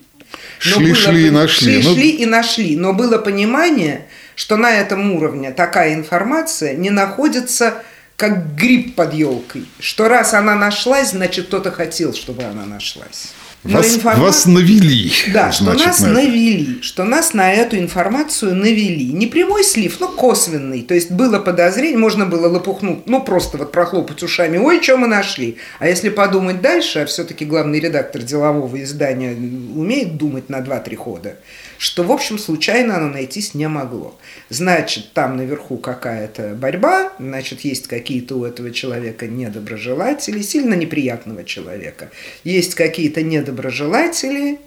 [0.65, 1.81] Но шли, было, шли и нашли.
[1.81, 1.93] Шли, ну...
[1.95, 2.75] шли и нашли.
[2.75, 7.83] Но было понимание, что на этом уровне такая информация не находится
[8.15, 9.65] как гриб под елкой.
[9.79, 13.33] Что раз она нашлась, значит, кто-то хотел, чтобы она нашлась.
[13.65, 14.23] Вас, информация...
[14.23, 15.11] вас навели.
[15.33, 19.11] Да, значит, что нас на навели, что нас на эту информацию навели.
[19.11, 20.83] Не прямой слив, но косвенный.
[20.83, 25.07] То есть было подозрение, можно было лопухнуть, ну просто вот прохлопать ушами, ой, что мы
[25.07, 25.57] нашли.
[25.79, 31.35] А если подумать дальше, а все-таки главный редактор делового издания умеет думать на 2-3 хода,
[31.77, 34.17] что, в общем, случайно оно найтись не могло.
[34.49, 42.11] Значит, там наверху какая-то борьба, значит, есть какие-то у этого человека недоброжелатели, сильно неприятного человека,
[42.43, 44.59] есть какие-то недоброжелатели, недоброжелатели,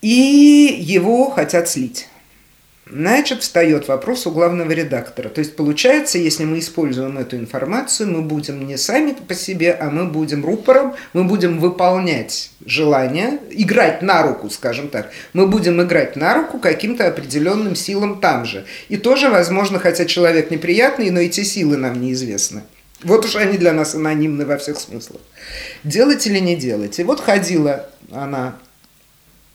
[0.00, 2.08] и его хотят слить.
[2.90, 5.28] Значит, встает вопрос у главного редактора.
[5.28, 9.90] То есть, получается, если мы используем эту информацию, мы будем не сами по себе, а
[9.90, 15.10] мы будем рупором, мы будем выполнять желание, играть на руку, скажем так.
[15.34, 18.64] Мы будем играть на руку каким-то определенным силам там же.
[18.88, 22.62] И тоже, возможно, хотя человек неприятный, но эти силы нам неизвестны.
[23.02, 25.20] Вот уж они для нас анонимны во всех смыслах.
[25.84, 26.98] Делать или не делать?
[26.98, 28.56] И вот ходила она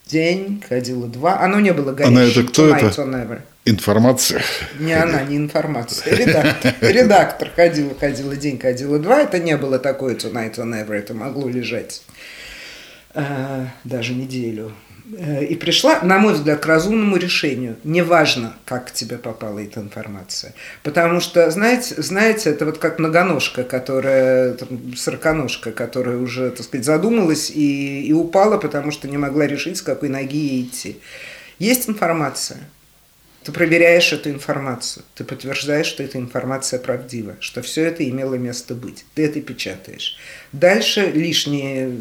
[0.08, 1.40] день, ходила два.
[1.40, 2.18] Оно не было горячим.
[2.18, 3.40] Она это кто это?
[3.66, 4.44] Информация.
[4.80, 6.16] Не она, не информация.
[6.16, 6.74] Редактор.
[6.82, 9.22] Редактор ходила, ходила день, ходила два.
[9.22, 10.94] Это не было такое tonight or never.
[10.94, 12.02] Это могло лежать
[13.14, 14.74] э, даже неделю.
[15.18, 17.78] Э, и пришла, на мой взгляд, к разумному решению.
[17.84, 20.54] Неважно, как к тебе попала эта информация.
[20.84, 26.86] Потому что, знаете, знаете это вот как многоножка, которая, там, сороконожка, которая уже, так сказать,
[26.86, 30.98] задумалась и, и упала, потому что не могла решить, с какой ноги ей идти.
[31.60, 32.58] Есть информация–
[33.44, 38.74] ты проверяешь эту информацию, ты подтверждаешь, что эта информация правдива, что все это имело место
[38.74, 39.06] быть.
[39.16, 40.18] Ты это печатаешь.
[40.52, 41.92] Дальше лишние,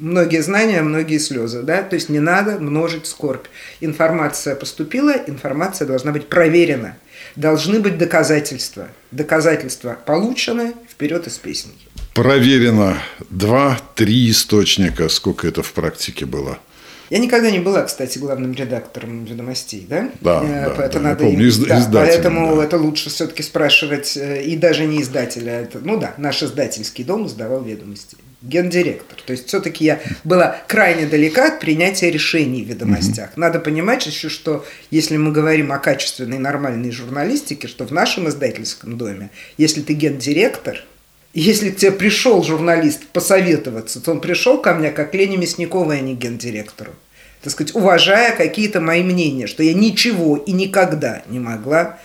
[0.00, 1.62] многие знания, многие слезы.
[1.62, 1.82] Да?
[1.82, 3.46] То есть не надо множить скорбь.
[3.80, 6.96] Информация поступила, информация должна быть проверена.
[7.36, 8.88] Должны быть доказательства.
[9.10, 11.72] Доказательства получены, вперед из песни.
[12.14, 12.98] Проверено
[13.30, 15.08] два-три источника.
[15.08, 16.58] Сколько это в практике было?
[17.12, 20.08] Я никогда не была, кстати, главным редактором «Ведомостей», да?
[20.22, 22.64] Да, э, да, это да, надо, помню, из, да, Поэтому да.
[22.64, 25.60] это лучше все-таки спрашивать, э, и даже не издателя.
[25.60, 28.16] Это, ну да, наш издательский дом издавал «Ведомости».
[28.40, 29.20] Гендиректор.
[29.26, 33.28] То есть все-таки я была крайне далека от принятия решений в ведомостях.
[33.28, 33.36] Mm-hmm.
[33.40, 38.96] Надо понимать еще, что если мы говорим о качественной нормальной журналистике, что в нашем издательском
[38.96, 40.82] доме, если ты гендиректор–
[41.34, 46.00] если к тебе пришел журналист посоветоваться, то он пришел ко мне как Лене Мясниковой, а
[46.00, 46.92] не гендиректору.
[47.42, 51.98] Так сказать, уважая какие-то мои мнения, что я ничего и никогда не могла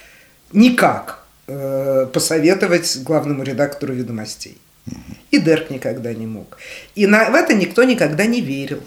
[0.51, 4.57] никак э, посоветовать главному редактору ведомостей.
[5.31, 6.57] И Дерк никогда не мог.
[6.95, 8.81] И на, в это никто никогда не верил.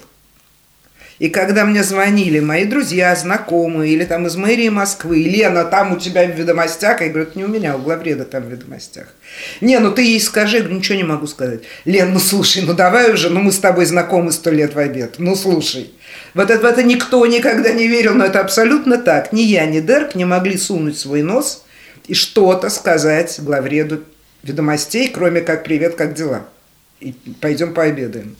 [1.21, 5.99] И когда мне звонили мои друзья, знакомые, или там из мэрии Москвы, Лена, там у
[5.99, 9.05] тебя в ведомостях, я говорю, это не у меня, у главреда там в ведомостях.
[9.61, 11.61] Не, ну ты ей скажи, я говорю, ничего не могу сказать.
[11.85, 15.17] Лен, ну слушай, ну давай уже, ну мы с тобой знакомы сто лет в обед,
[15.19, 15.93] ну слушай.
[16.33, 19.31] Вот это, в это никто никогда не верил, но это абсолютно так.
[19.31, 21.63] Ни я, ни Дерк не могли сунуть свой нос
[22.07, 24.03] и что-то сказать главреду
[24.41, 26.47] ведомостей, кроме как «Привет, как дела?»
[26.99, 28.35] и «Пойдем пообедаем».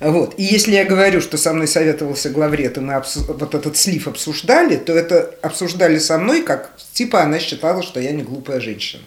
[0.00, 0.34] Вот.
[0.36, 3.24] И если я говорю, что со мной советовался главред, и мы обсу...
[3.26, 8.12] вот этот слив обсуждали, то это обсуждали со мной, как типа она считала, что я
[8.12, 9.02] не глупая женщина.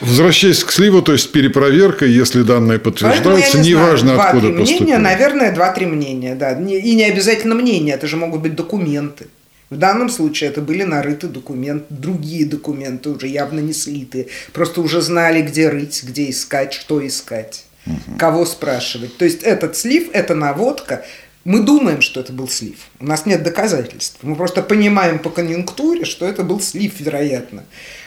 [0.00, 4.96] Возвращаясь к сливу, то есть перепроверка, если данные подтверждаются, не неважно знаю, откуда мнения, поступили.
[4.96, 6.52] Наверное, два-три мнения, да.
[6.52, 9.26] И не обязательно мнения, это же могут быть документы.
[9.70, 14.26] В данном случае это были нарыты документы, другие документы уже явно не слитые.
[14.52, 18.18] Просто уже знали, где рыть, где искать, что искать угу.
[18.18, 19.16] кого спрашивать.
[19.16, 21.04] То есть этот слив, эта наводка,
[21.44, 22.78] мы думаем, что это был слив.
[23.04, 24.16] У нас нет доказательств.
[24.22, 27.64] Мы просто понимаем по конъюнктуре, что это был слив, вероятно.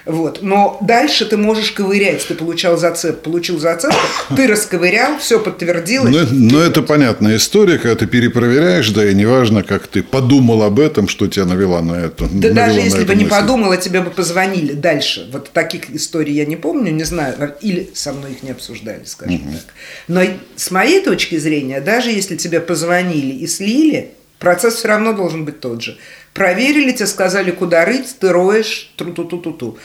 [0.07, 0.41] Вот.
[0.41, 2.27] Но дальше ты можешь ковырять.
[2.27, 3.93] Ты получал зацеп, получил зацеп,
[4.36, 6.12] ты расковырял, все подтвердилось.
[6.12, 10.79] Но, но это понятная история, когда ты перепроверяешь, да, и неважно, как ты подумал об
[10.79, 12.27] этом, что тебя навела на это.
[12.31, 13.19] Да даже если бы мысль.
[13.19, 15.29] не подумала, тебе бы позвонили дальше.
[15.31, 17.53] Вот таких историй я не помню, не знаю.
[17.62, 19.51] Или со мной их не обсуждали, скажем угу.
[19.51, 19.73] так.
[20.07, 20.23] Но
[20.55, 25.60] с моей точки зрения, даже если тебе позвонили и слили, процесс все равно должен быть
[25.60, 25.97] тот же.
[26.34, 29.78] Проверили, тебе сказали, куда рыть, ты роешь, тру-ту-ту-ту-ту.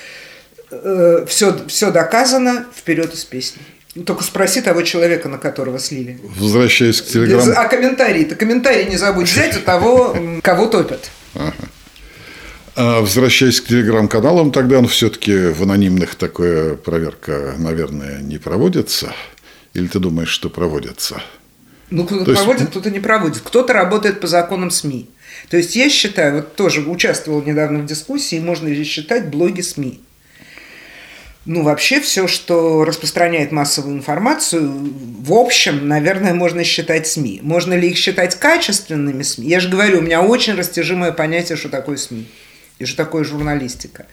[1.26, 3.62] Все, э, все доказано, вперед из песни.
[4.06, 6.18] Только спроси того человека, на которого слили.
[6.38, 7.52] Возвращаясь к телеграмму.
[7.54, 8.24] А комментарий?
[8.24, 11.10] Ты комментарий не забудь взять у того, кого топят.
[11.34, 11.52] Ага.
[12.74, 19.12] А возвращаясь к телеграм-каналам, тогда он все-таки в анонимных такая проверка, наверное, не проводится?
[19.74, 21.22] Или ты думаешь, что проводится?
[21.92, 22.70] Ну, кто-то проводит, есть...
[22.70, 23.42] кто-то не проводит.
[23.42, 25.10] Кто-то работает по законам СМИ.
[25.50, 30.00] То есть я считаю, вот тоже участвовал недавно в дискуссии, можно ли считать блоги СМИ.
[31.44, 37.40] Ну, вообще все, что распространяет массовую информацию, в общем, наверное, можно считать СМИ.
[37.42, 39.48] Можно ли их считать качественными СМИ?
[39.48, 42.26] Я же говорю, у меня очень растяжимое понятие, что такое СМИ
[42.78, 44.06] и что такое журналистика.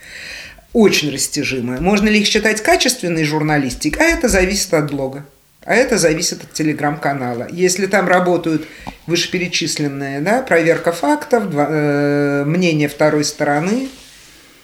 [0.73, 1.79] Очень растяжимое.
[1.79, 4.05] Можно ли их считать качественной журналистикой?
[4.05, 5.25] А это зависит от блога.
[5.65, 7.47] А это зависит от телеграм-канала.
[7.51, 8.65] Если там работают
[9.07, 13.89] вышеперечисленные, да, проверка фактов, два, э, мнение второй стороны,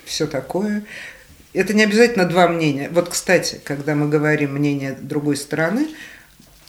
[0.05, 0.83] все такое.
[1.53, 2.89] Это не обязательно два мнения.
[2.91, 5.87] Вот, кстати, когда мы говорим мнение другой стороны,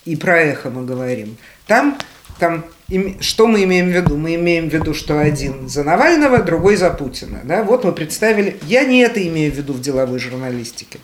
[0.05, 1.99] и про эхо мы говорим, там,
[2.39, 2.65] там
[3.21, 4.17] что мы имеем в виду?
[4.17, 7.41] Мы имеем в виду, что один за Навального, другой за Путина.
[7.45, 7.65] Да?
[7.65, 8.57] Вот мы представили.
[8.63, 10.99] Я не это имею в виду в деловой журналистике.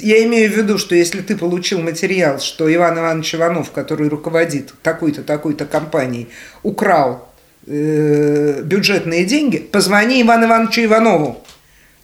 [0.00, 4.74] Я имею в виду, что если ты получил материал, что Иван Иванович Иванов, который руководит
[4.82, 6.28] такой-то, такой-то компанией,
[6.62, 7.28] украл
[7.66, 11.42] э, бюджетные деньги, позвони Ивану Ивановичу Иванову.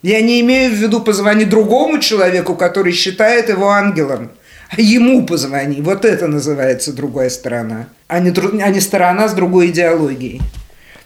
[0.02, 4.30] Я не имею в виду позвони другому человеку, который считает его ангелом.
[4.70, 5.80] А ему позвони.
[5.80, 8.32] Вот это называется другая сторона, а не,
[8.62, 10.42] а не сторона с другой идеологией.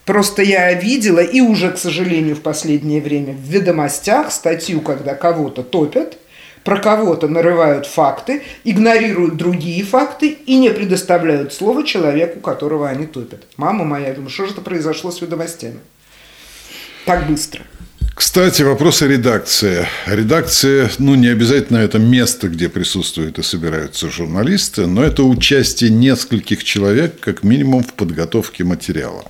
[0.05, 5.63] Просто я видела, и уже, к сожалению, в последнее время в ведомостях статью, когда кого-то
[5.63, 6.19] топят,
[6.65, 13.45] про кого-то нарывают факты, игнорируют другие факты и не предоставляют слово человеку, которого они топят.
[13.57, 15.81] Мама моя, я думаю, что же это произошло с ведомостями?
[17.05, 17.63] Так быстро.
[18.15, 19.87] Кстати, вопрос о редакции.
[20.07, 26.63] Редакция, ну, не обязательно это место, где присутствуют и собираются журналисты, но это участие нескольких
[26.63, 29.25] человек, как минимум, в подготовке материала.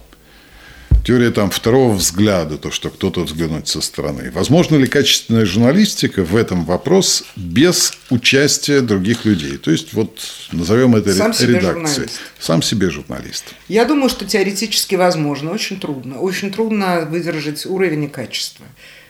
[1.05, 4.31] Теория там второго взгляда, то, что кто-то взглянуть со стороны.
[4.31, 9.57] Возможно ли качественная журналистика в этом вопрос без участия других людей?
[9.57, 10.21] То есть, вот
[10.53, 12.09] назовем это Сам редакцией.
[12.39, 13.47] Сам себе журналист.
[13.69, 15.51] Я думаю, что теоретически возможно.
[15.51, 16.21] Очень трудно.
[16.21, 18.65] Очень трудно выдержать уровень и качество.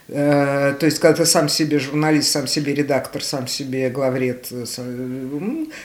[0.09, 4.65] Э, то есть, когда ты сам себе журналист, сам себе редактор, сам себе главред, э,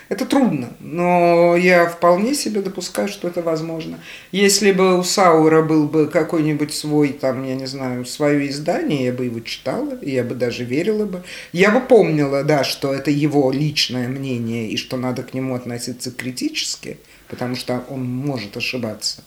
[0.09, 0.71] это трудно.
[0.81, 4.01] Но я вполне себе допускаю, что это возможно.
[4.33, 9.13] Если бы у Саура был бы какой-нибудь свой, там, я не знаю, свое издание, я
[9.13, 11.23] бы его читала, я бы даже верила бы.
[11.53, 16.11] Я бы помнила, да, что это его личное мнение и что надо к нему относиться
[16.11, 16.99] критически,
[17.29, 19.23] потому что он может ошибаться.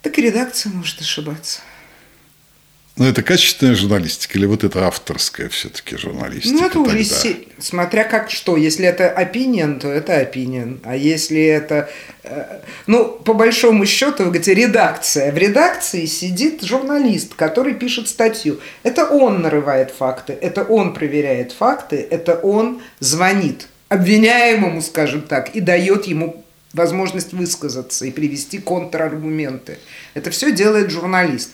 [0.00, 1.60] Так и редакция может ошибаться.
[2.96, 6.54] Но это качественная журналистика или вот это авторская все-таки журналистика?
[6.54, 7.48] Ну, это уже си...
[7.58, 8.58] смотря как что.
[8.58, 10.78] Если это opinion, то это opinion.
[10.84, 11.88] А если это...
[12.22, 15.32] Э, ну, по большому счету, вы говорите, редакция.
[15.32, 18.60] В редакции сидит журналист, который пишет статью.
[18.82, 25.60] Это он нарывает факты, это он проверяет факты, это он звонит обвиняемому, скажем так, и
[25.60, 29.78] дает ему возможность высказаться и привести контраргументы.
[30.14, 31.50] Это все делает журналист.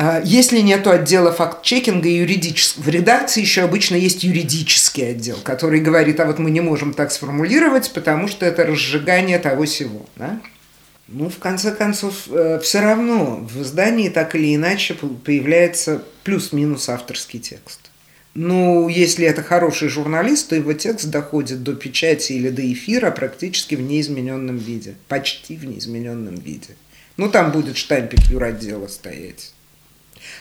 [0.00, 6.20] А, если нет отдела факт-чекинга юридического, в редакции еще обычно есть юридический отдел, который говорит,
[6.20, 10.06] а вот мы не можем так сформулировать, потому что это разжигание того всего.
[10.14, 10.40] Да?
[11.08, 17.40] Ну, в конце концов, э, все равно в издании так или иначе появляется плюс-минус авторский
[17.40, 17.90] текст.
[18.34, 23.74] Ну, если это хороший журналист, то его текст доходит до печати или до эфира практически
[23.74, 24.94] в неизмененном виде.
[25.08, 26.76] Почти в неизмененном виде.
[27.16, 29.54] Ну, там будет штампик юротдела стоять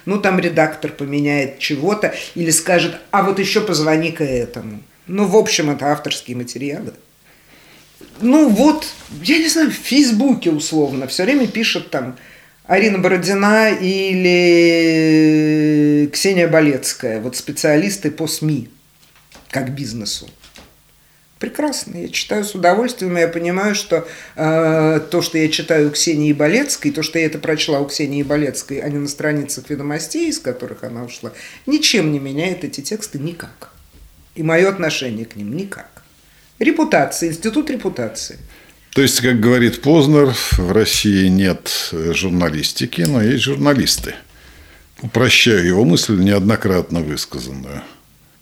[0.06, 4.82] ну там редактор поменяет чего-то или скажет, а вот еще позвони-ка этому.
[5.08, 6.94] Ну, в общем, это авторские материалы.
[8.22, 8.88] Ну вот,
[9.24, 12.18] я не знаю, в Фейсбуке условно все время пишет там
[12.66, 14.50] Арина Бородина или
[16.12, 18.70] Ксения Болецкая, вот специалисты по СМИ,
[19.50, 20.30] как бизнесу
[21.40, 21.98] прекрасно.
[21.98, 26.34] Я читаю с удовольствием, и я понимаю, что э, то, что я читаю у Ксении
[26.34, 30.40] Болецкой, то, что я это прочла у Ксении Болецкой, а не на страницах ведомостей, из
[30.40, 31.32] которых она ушла,
[31.66, 33.72] ничем не меняет эти тексты никак.
[34.36, 36.04] И мое отношение к ним никак.
[36.60, 38.38] Репутация, институт репутации.
[38.94, 44.16] То есть, как говорит Познер, в России нет журналистики, но есть журналисты.
[45.04, 47.84] Упрощаю его мысль, неоднократно высказанную–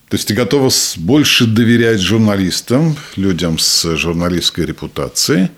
[0.09, 5.49] то есть ты готова больше доверять журналистам, людям с журналистской репутацией,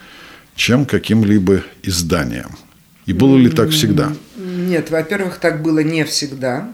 [0.55, 2.57] чем каким-либо изданиям.
[3.05, 4.13] И было ли так всегда?
[4.37, 6.73] Нет, во-первых, так было не всегда.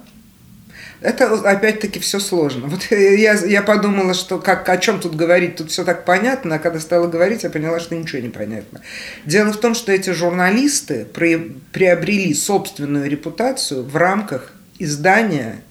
[1.01, 2.67] Это опять-таки все сложно.
[2.67, 6.59] Вот я, я подумала, что как, о чем тут говорить, тут все так понятно, а
[6.59, 8.81] когда стала говорить, я поняла, что ничего не понятно.
[9.25, 15.61] Дело в том, что эти журналисты приобрели собственную репутацию в рамках издания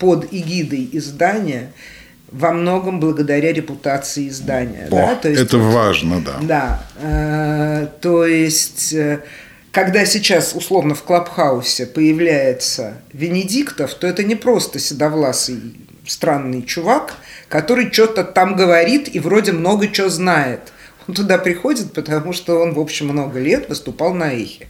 [0.00, 1.72] под эгидой издания
[2.32, 4.86] во многом благодаря репутации издания.
[4.86, 5.14] О, да?
[5.14, 6.38] то есть, это важно, да.
[6.42, 6.82] Да.
[7.00, 9.20] Э, то есть, э,
[9.72, 15.76] когда сейчас условно в Клабхаусе появляется Венедиктов, то это не просто седовласый
[16.06, 17.14] странный чувак,
[17.48, 20.72] который что-то там говорит и вроде много чего знает.
[21.08, 24.68] Он туда приходит, потому что он, в общем, много лет выступал на эхе.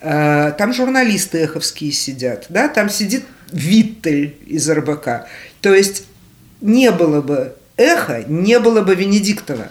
[0.00, 5.26] Э, там журналисты эховские сидят, да, там сидит Виттель из РБК.
[5.60, 6.06] То есть
[6.60, 9.68] не было бы эхо, не было бы Венедиктова.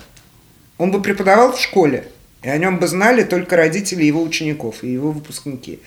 [0.78, 2.08] Он бы преподавал в школе,
[2.42, 5.80] и о нем бы знали только родители его учеников и его выпускники.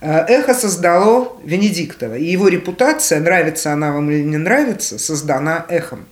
[0.00, 6.06] Э, эхо создало Венедиктова, и его репутация, нравится она вам или не нравится, создана эхом.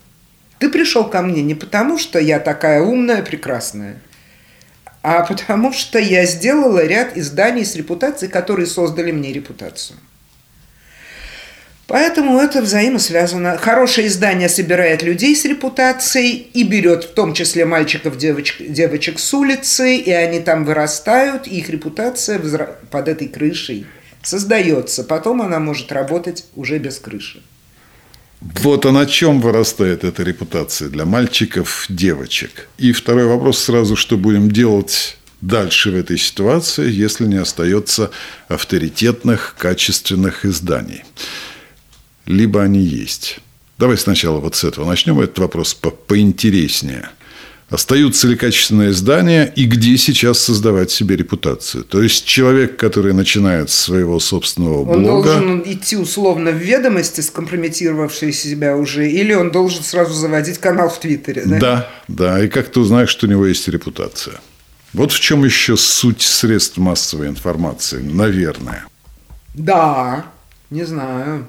[0.59, 4.01] Ты пришел ко мне не потому, что я такая умная, прекрасная,
[5.03, 9.99] а потому что я сделала ряд изданий с репутацией, которые создали мне репутацию.
[11.87, 13.59] Поэтому это взаимосвязано.
[13.59, 19.35] Хорошее издание собирает людей с репутацией и берет в том числе мальчиков, девочек, девочек с
[19.35, 22.41] улицы, и они там вырастают, и их репутация
[22.91, 23.87] под этой крышей
[24.23, 25.05] создается.
[25.05, 27.43] Потом она может работать уже без крыши.
[28.41, 32.69] Вот а на чем вырастает эта репутация для мальчиков, девочек.
[32.79, 38.11] И второй вопрос сразу, что будем делать дальше в этой ситуации, если не остается
[38.49, 41.05] авторитетных, качественных изданий
[42.27, 43.41] либо они есть.
[43.79, 47.09] Давай сначала вот с этого начнем, этот вопрос по поинтереснее.
[47.71, 51.83] Остаются ли качественные издания и где сейчас создавать себе репутацию?
[51.83, 55.07] То есть человек, который начинает с своего собственного блога...
[55.07, 60.89] Он должен идти условно в ведомости, скомпрометировавшие себя уже, или он должен сразу заводить канал
[60.89, 61.59] в Твиттере, да?
[61.59, 62.45] Да, да.
[62.45, 64.41] И как ты узнаешь, что у него есть репутация?
[64.93, 68.85] Вот в чем еще суть средств массовой информации, наверное.
[69.55, 70.27] Да,
[70.71, 71.49] не знаю.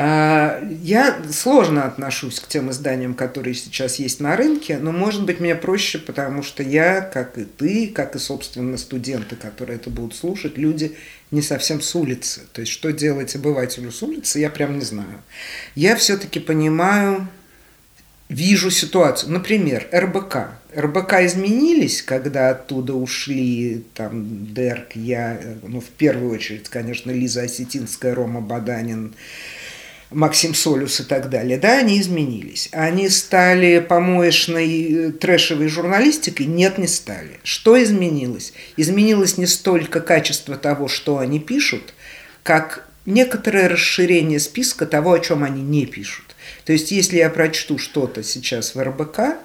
[0.00, 5.40] А, я сложно отношусь к тем изданиям, которые сейчас есть на рынке, но, может быть,
[5.40, 10.14] мне проще, потому что я, как и ты, как и, собственно, студенты, которые это будут
[10.14, 10.94] слушать, люди
[11.32, 12.42] не совсем с улицы.
[12.52, 15.20] То есть, что делать обывателю с улицы, я прям не знаю.
[15.74, 17.26] Я все-таки понимаю,
[18.28, 19.32] вижу ситуацию.
[19.32, 20.50] Например, РБК.
[20.76, 28.14] РБК изменились, когда оттуда ушли там Дерк, я, ну, в первую очередь, конечно, Лиза Осетинская,
[28.14, 29.12] Рома Баданин,
[30.10, 32.70] Максим Солюс и так далее, да, они изменились.
[32.72, 36.46] Они стали помоечной э, трэшевой журналистикой?
[36.46, 37.40] Нет, не стали.
[37.42, 38.54] Что изменилось?
[38.78, 41.92] Изменилось не столько качество того, что они пишут,
[42.42, 46.24] как некоторое расширение списка того, о чем они не пишут.
[46.64, 49.36] То есть, если я прочту что-то сейчас в РБК,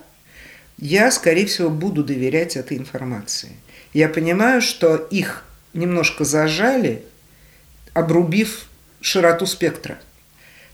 [0.77, 3.51] я, скорее всего, буду доверять этой информации.
[3.93, 5.43] Я понимаю, что их
[5.73, 7.03] немножко зажали,
[7.93, 8.65] обрубив
[9.01, 9.99] широту спектра.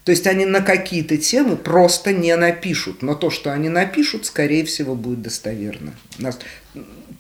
[0.04, 4.66] То есть они на какие-то темы просто не напишут, но то, что они напишут, скорее
[4.66, 5.94] всего, будет достоверно.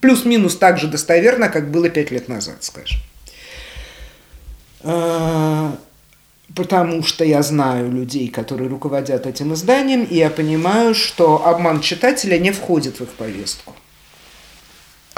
[0.01, 2.99] Плюс-минус так же достоверно, как было пять лет назад, скажем.
[4.82, 5.77] А,
[6.55, 12.38] потому что я знаю людей, которые руководят этим изданием, и я понимаю, что обман читателя
[12.38, 13.75] не входит в их повестку.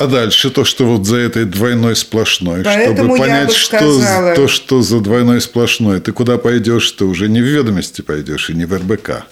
[0.02, 4.34] А дальше то, что вот за этой двойной сплошной, Поэтому чтобы понять, сказала...
[4.34, 8.50] что то, что за двойной сплошной, ты куда пойдешь, ты уже не в ведомости пойдешь
[8.50, 9.26] и не в РБК.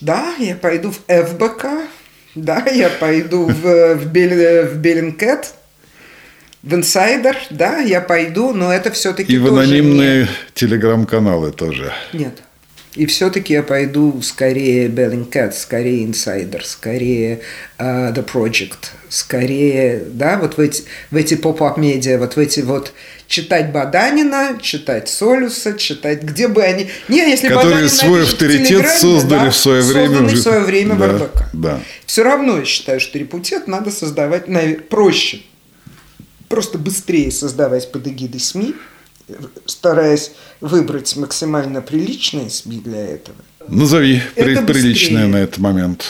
[0.00, 1.66] Да, я пойду в ФБК,
[2.34, 5.54] да, я пойду в, в, Бел, в Беллинкет,
[6.64, 10.28] в инсайдер, да, я пойду, но это все-таки И в анонимные не...
[10.54, 11.92] телеграм-каналы тоже.
[12.12, 12.42] Нет.
[12.94, 17.40] И все-таки я пойду скорее Bellingcat, скорее Insider, скорее
[17.78, 22.60] uh, The Project, скорее, да, вот в эти, в эти поп-ап медиа, вот в эти
[22.60, 22.92] вот
[23.26, 26.88] читать Баданина, читать Солюса, читать, где бы они...
[27.08, 30.20] Не, если Которые Баданин свой авторитет создали да, в свое время.
[30.22, 31.42] в свое время да, РБК.
[31.52, 31.80] Да.
[32.06, 34.46] Все равно я считаю, что репутет надо создавать
[34.88, 35.42] проще.
[36.48, 38.74] Просто быстрее создавать под эгидой СМИ,
[39.66, 43.36] стараясь выбрать максимально приличные СМИ для этого.
[43.68, 46.04] Назови это приличное на этот момент.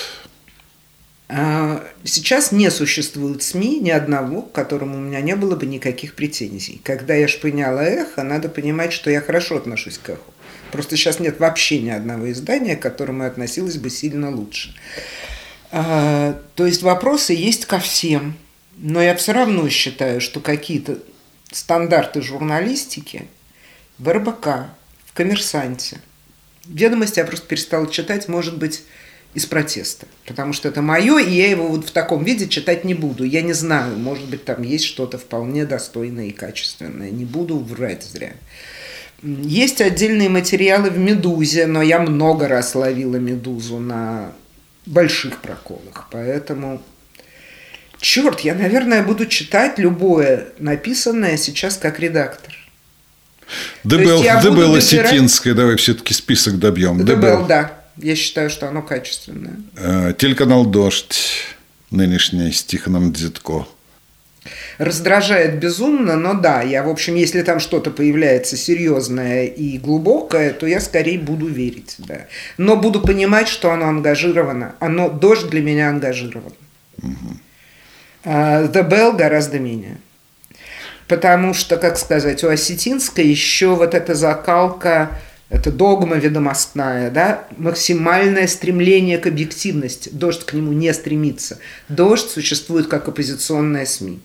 [1.31, 6.15] А, сейчас не существует СМИ ни одного, к которому у меня не было бы никаких
[6.15, 6.81] претензий.
[6.83, 10.33] Когда я шпыняла эхо, надо понимать, что я хорошо отношусь к эху.
[10.73, 14.75] Просто сейчас нет вообще ни одного издания, к которому я относилась бы сильно лучше.
[15.71, 18.37] А, то есть вопросы есть ко всем.
[18.79, 20.99] Но я все равно считаю, что какие-то
[21.53, 23.27] стандарты журналистики
[23.99, 24.47] в РБК,
[25.07, 25.99] в «Коммерсанте».
[26.67, 28.83] Ведомости я просто перестала читать, может быть,
[29.35, 32.95] из протеста, потому что это мое, и я его вот в таком виде читать не
[32.95, 33.25] буду.
[33.25, 37.11] Я не знаю, может быть, там есть что-то вполне достойное и качественное.
[37.11, 38.33] Не буду врать зря.
[39.23, 44.33] Есть отдельные материалы в «Медузе», но я много раз ловила «Медузу» на
[44.87, 46.83] больших проколах, поэтому
[48.01, 52.55] Черт, я, наверное, буду читать любое написанное сейчас как редактор.
[53.83, 57.05] Дебел, Дебел Осетинская, давай все-таки список добьем.
[57.05, 57.73] Дебел, да.
[57.97, 59.57] Я считаю, что оно качественное.
[59.77, 61.19] Э, телеканал «Дождь»,
[61.91, 63.67] нынешний с Тихоном Дзитко.
[64.79, 70.67] Раздражает безумно, но да, я, в общем, если там что-то появляется серьезное и глубокое, то
[70.67, 72.27] я скорее буду верить, да.
[72.57, 74.77] Но буду понимать, что оно ангажировано.
[74.79, 76.53] Оно, «Дождь» для меня ангажирован.
[77.03, 77.39] Угу.
[78.25, 79.99] The Bell гораздо менее.
[81.07, 88.47] Потому что, как сказать, у Осетинской еще вот эта закалка это догма ведомостная, да, максимальное
[88.47, 90.11] стремление к объективности.
[90.11, 91.59] Дождь к нему не стремится.
[91.89, 94.21] Дождь существует как оппозиционная СМИ.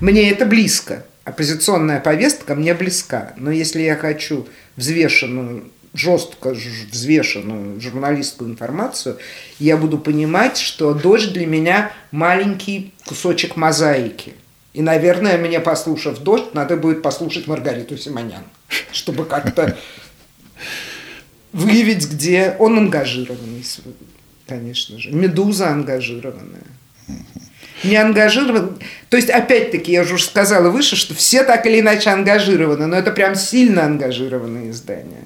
[0.00, 1.04] Мне это близко.
[1.24, 3.34] Оппозиционная повестка мне близка.
[3.36, 9.18] Но если я хочу взвешенную, жестко взвешенную журналистскую информацию,
[9.58, 14.34] я буду понимать, что дождь для меня маленький кусочек мозаики.
[14.72, 18.42] И, наверное, мне, послушав «Дождь», надо будет послушать Маргариту Симонян,
[18.90, 19.78] чтобы как-то
[21.52, 23.64] выявить, где он ангажированный,
[24.48, 25.12] конечно же.
[25.12, 26.66] Медуза ангажированная.
[27.84, 28.78] Не ангажирован.
[29.08, 33.10] То есть, опять-таки, я уже сказала выше, что все так или иначе ангажированы, но это
[33.10, 35.24] прям сильно ангажированные издания,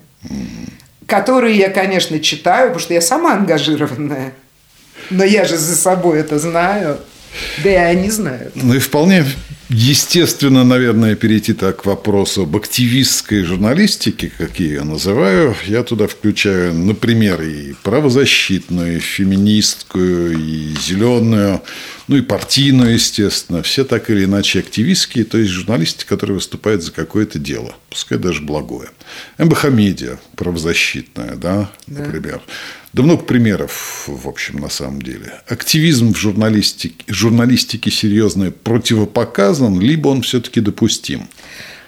[1.06, 4.32] которые я, конечно, читаю, потому что я сама ангажированная.
[5.10, 6.98] Но я же за собой это знаю.
[7.62, 8.52] Да и они знают.
[8.54, 9.24] Ну и вполне
[9.70, 15.54] Естественно, наверное, перейти так к вопросу об активистской журналистике, как я ее называю.
[15.66, 21.60] Я туда включаю, например, и правозащитную, и феминистскую, и зеленую,
[22.06, 23.62] ну и партийную, естественно.
[23.62, 28.40] Все так или иначе активистские, то есть журналисты, которые выступают за какое-то дело, пускай даже
[28.40, 28.88] благое.
[29.36, 32.04] МБХ-медиа правозащитная, да, да.
[32.04, 32.40] например.
[32.98, 35.32] Да много примеров, в общем, на самом деле.
[35.46, 41.28] Активизм в журналистике, журналистике серьезный противопоказан, либо он все-таки допустим.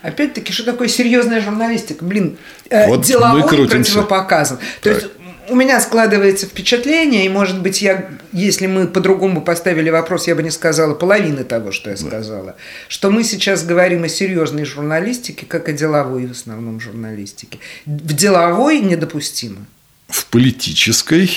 [0.02, 2.04] Опять-таки, что такое серьезная журналистика?
[2.04, 2.36] Блин,
[2.68, 4.60] э, вот деловой противопоказан.
[4.82, 5.08] То есть
[5.48, 10.44] у меня складывается впечатление, и, может быть, я, если мы по-другому поставили вопрос, я бы
[10.44, 12.54] не сказала половины того, что я сказала, да.
[12.86, 17.58] что мы сейчас говорим о серьезной журналистике, как о деловой в основном журналистике.
[17.84, 19.66] В деловой недопустимо.
[20.10, 21.30] В политической?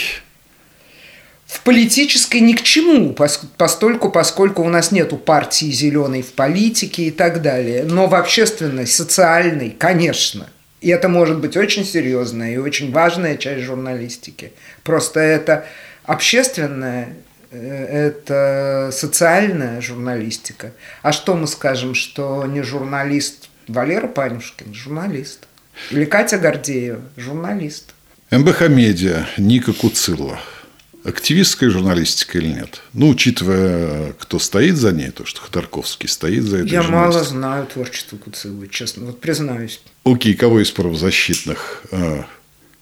[1.46, 3.16] В политической ни к чему,
[3.58, 7.84] постольку, поскольку у нас нету партии зеленой в политике и так далее.
[7.84, 10.50] Но в общественной, социальной, конечно.
[10.82, 14.52] И это может быть очень серьезная и очень важная часть журналистики.
[14.84, 15.66] Просто это
[16.04, 17.14] общественная,
[17.52, 20.74] э, это социальная журналистика.
[21.04, 25.48] А что мы скажем, что не журналист Валера Панюшкин, журналист.
[25.92, 27.94] Или Катя Гордеева, журналист.
[28.34, 30.40] МБХ Медиа, Ника Куцилла.
[31.04, 32.82] Активистская журналистика или нет?
[32.94, 37.68] Ну, учитывая, кто стоит за ней, то, что Ходорковский стоит за этой Я мало знаю
[37.68, 39.82] творчество Куциллы, честно, вот признаюсь.
[40.04, 41.84] Окей, кого из правозащитных?
[41.92, 42.26] А,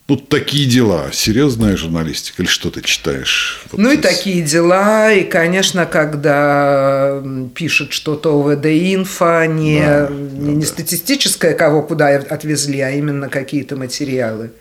[0.07, 1.09] ну, такие дела.
[1.11, 3.65] Серьезная журналистика или что ты читаешь?
[3.73, 5.11] Вот ну, и такие дела.
[5.11, 7.21] И, конечно, когда
[7.55, 13.75] пишет что-то ОВД-инфо, не, да, не, да, не статистическое, кого куда отвезли, а именно какие-то
[13.75, 14.51] материалы.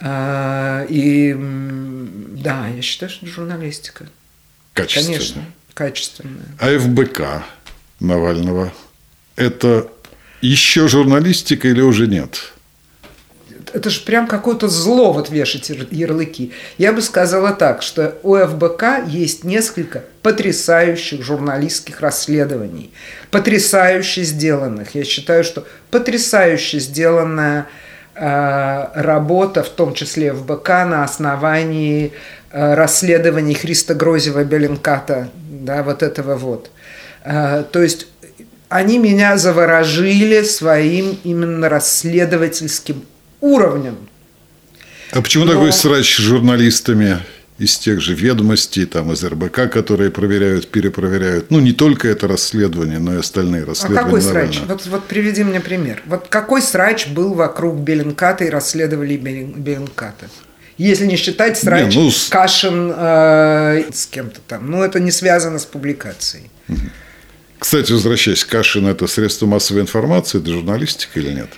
[0.00, 4.06] А, и да, я считаю, что журналистика.
[4.74, 5.18] Качественная.
[5.18, 5.44] Конечно,
[5.74, 6.46] качественная.
[6.60, 7.44] А ФБК
[8.00, 8.72] Навального–
[9.36, 9.90] это
[10.40, 12.52] еще журналистика или уже нет?
[13.72, 16.52] это же прям какое-то зло вот вешать ярлыки.
[16.76, 22.92] Я бы сказала так, что у ФБК есть несколько потрясающих журналистских расследований,
[23.30, 24.94] потрясающе сделанных.
[24.94, 27.66] Я считаю, что потрясающе сделанная
[28.20, 32.12] работа, в том числе в БК, на основании
[32.50, 36.70] э, расследований Христа Грозева Беленката, да, вот этого вот.
[37.24, 38.08] Э, то есть
[38.68, 43.04] они меня заворожили своим именно расследовательским
[43.40, 43.96] уровнем.
[45.12, 45.52] А почему Но...
[45.52, 47.18] такой срач с журналистами?
[47.58, 51.50] Из тех же ведомостей, там, из РБК, которые проверяют, перепроверяют.
[51.50, 54.00] Ну, не только это расследование, но и остальные расследования.
[54.00, 54.60] А какой срач?
[54.66, 56.02] Вот, вот приведи мне пример.
[56.06, 60.28] Вот какой срач был вокруг Беленката и расследовали Беленката?
[60.76, 62.28] Если не считать срач не, ну, с...
[62.28, 64.70] Кашин э, с кем-то там.
[64.70, 66.50] Ну, это не связано с публикацией.
[67.58, 71.48] Кстати, возвращаясь, Кашин– это средство массовой информации, это журналистика или нет?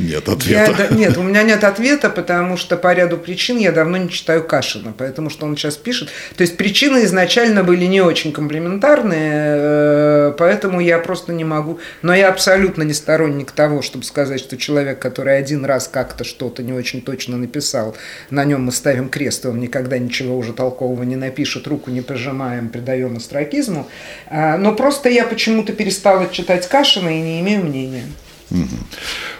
[0.00, 0.88] Нет ответа.
[0.90, 4.44] Я, нет, у меня нет ответа, потому что по ряду причин я давно не читаю
[4.44, 6.08] Кашина, поэтому что он сейчас пишет.
[6.36, 11.78] То есть причины изначально были не очень комплементарные, э, поэтому я просто не могу.
[12.02, 16.62] Но я абсолютно не сторонник того, чтобы сказать, что человек, который один раз как-то что-то
[16.62, 17.96] не очень точно написал,
[18.30, 22.00] на нем мы ставим крест, и он никогда ничего уже толкового не напишет, руку не
[22.00, 23.88] пожимаем, придаем астракизму.
[24.28, 28.04] А, но просто я почему-то перестала читать Кашина и не имею мнения.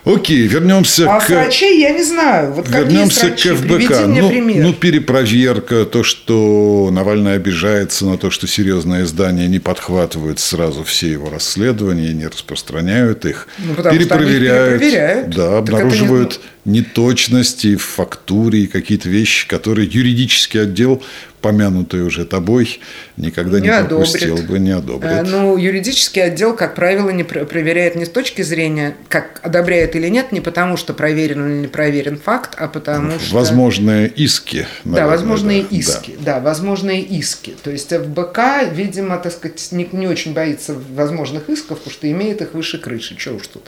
[0.05, 1.29] Окей, вернемся а к...
[1.29, 2.53] врачей я не знаю.
[2.53, 4.07] Вот вернемся к ФБК.
[4.07, 4.65] Ну, пример.
[4.65, 11.11] ну, перепроверка, то, что Навальный обижается на то, что серьезные издания не подхватывают сразу все
[11.11, 13.49] его расследования, не распространяют их.
[13.59, 15.31] Ну, перепроверяют, перепроверяют.
[15.31, 16.51] Да, обнаруживают не...
[16.65, 21.03] неточности в фактуре и какие-то вещи, которые юридический отдел
[21.41, 22.81] помянутый уже тобой,
[23.17, 25.11] никогда не, не пропустил бы, не одобрит.
[25.11, 30.09] А, ну, юридический отдел, как правило, не проверяет не с точки зрения, как одобряет или
[30.09, 33.35] нет, не потому что проверен или не проверен факт, а потому что...
[33.35, 34.67] Возможные иски.
[34.85, 35.69] Наверное, да, возможные да.
[35.77, 36.17] иски.
[36.19, 36.35] Да.
[36.35, 37.55] да, возможные иски.
[37.63, 38.39] То есть ФБК,
[38.73, 43.17] видимо, так сказать, не, не очень боится возможных исков, потому что имеет их выше крыши.
[43.17, 43.65] Чего уж тут.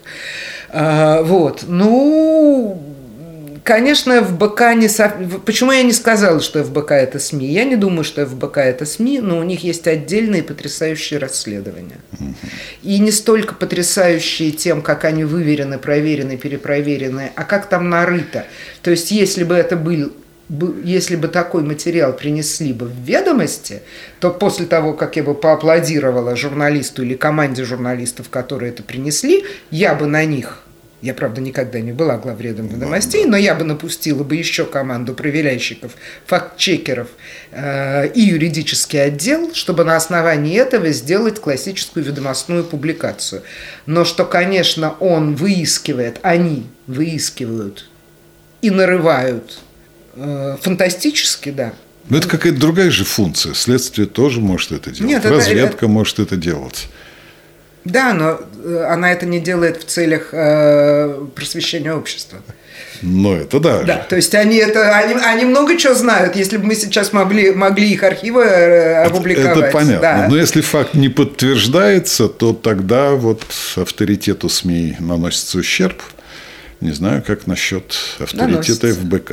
[0.72, 1.64] Вот.
[1.68, 2.80] Ну,
[3.64, 4.88] Конечно, ФБК не...
[4.88, 5.12] Со...
[5.46, 7.46] Почему я не сказала, что ФБК– это СМИ?
[7.46, 11.98] Я не думаю, что ФБК– это СМИ, но у них есть отдельные потрясающие расследования.
[12.82, 18.46] И не столько потрясающие тем, как они выверены, проверены, перепроверены, а как там нарыто.
[18.82, 20.12] То есть, если бы это был
[20.84, 23.82] если бы такой материал принесли бы в ведомости,
[24.20, 29.94] то после того, как я бы поаплодировала журналисту или команде журналистов, которые это принесли, я
[29.94, 30.64] бы на них
[31.02, 35.96] я, правда, никогда не была главредом ведомостей, но я бы напустила бы еще команду проверяющиков,
[36.26, 37.08] факт-чекеров
[37.50, 43.42] э, и юридический отдел, чтобы на основании этого сделать классическую ведомостную публикацию.
[43.84, 47.90] Но что, конечно, он выискивает, они выискивают
[48.60, 49.58] и нарывают
[50.60, 51.72] фантастически, да.
[52.08, 53.54] Но это какая-то другая же функция.
[53.54, 55.08] Следствие тоже может это делать.
[55.08, 56.88] Нет, Разведка это, может это делать.
[57.84, 62.38] Да, но э, она это не делает в целях э, просвещения общества.
[63.02, 63.82] Но это да.
[63.82, 67.50] Да, то есть они это они, они много чего знают, если бы мы сейчас могли,
[67.50, 69.56] могли их архивы э, опубликовать.
[69.56, 70.00] Это, это понятно.
[70.00, 70.26] Да.
[70.28, 73.42] Но если факт не подтверждается, то тогда вот
[73.74, 76.00] авторитету СМИ наносится ущерб.
[76.80, 78.94] Не знаю, как насчет авторитета наносится.
[78.94, 79.32] ФБК.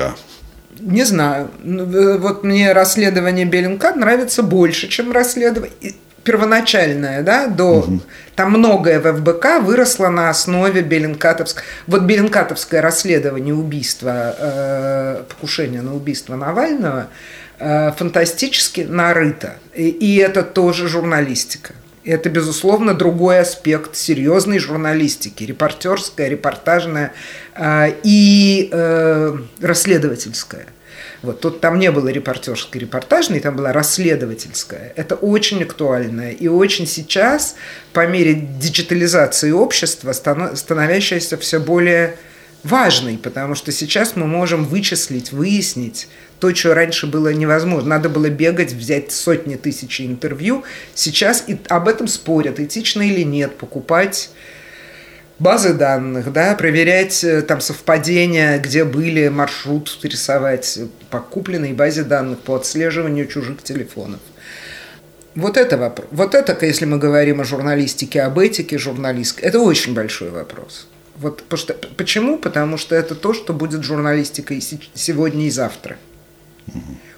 [0.79, 1.49] Не знаю.
[1.63, 8.01] Ну, э, вот мне расследование Беллинка нравится больше, чем расследование первоначальное, да, до угу.
[8.35, 11.65] там многое в ФБК выросло на основе Беленкатовского.
[11.87, 17.07] Вот Беленкатовское расследование убийства, э, покушения на убийство Навального
[17.57, 19.55] э, фантастически нарыто.
[19.73, 21.73] И, и это тоже журналистика.
[22.09, 27.13] Это, безусловно, другой аспект серьезной журналистики, репортерская, репортажная
[27.53, 30.65] э, и э, расследовательская.
[31.21, 34.91] Вот тут там не было репортерской, репортажной, там была расследовательская.
[34.95, 36.31] Это очень актуально.
[36.31, 37.55] И очень сейчас,
[37.93, 42.15] по мере диджитализации общества, становящаяся все более
[42.63, 46.07] важной, потому что сейчас мы можем вычислить, выяснить
[46.39, 47.89] то, что раньше было невозможно.
[47.89, 50.63] Надо было бегать, взять сотни тысяч интервью.
[50.93, 54.31] Сейчас и об этом спорят, этично или нет, покупать
[55.39, 60.79] базы данных, да, проверять э, там совпадения, где были, маршрут рисовать
[61.09, 64.19] по купленной базе данных, по отслеживанию чужих телефонов.
[65.35, 66.07] Вот это вопрос.
[66.11, 70.87] Вот это, если мы говорим о журналистике, об этике журналистской, это очень большой вопрос.
[71.15, 71.43] Вот,
[71.97, 72.37] почему?
[72.37, 74.61] Потому что это то, что будет журналистикой
[74.93, 75.97] сегодня и завтра.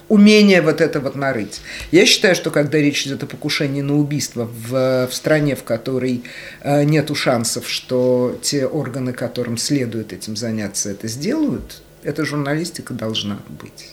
[0.07, 1.61] Умение вот это вот нарыть.
[1.91, 6.23] Я считаю, что когда речь идет о покушении на убийство в, в стране, в которой
[6.61, 13.39] э, нету шансов, что те органы, которым следует этим заняться, это сделают, эта журналистика должна
[13.47, 13.91] быть.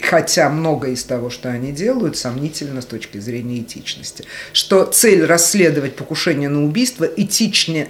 [0.00, 4.24] Хотя многое из того, что они делают, сомнительно с точки зрения этичности.
[4.52, 7.88] Что цель расследовать покушение на убийство этичнее,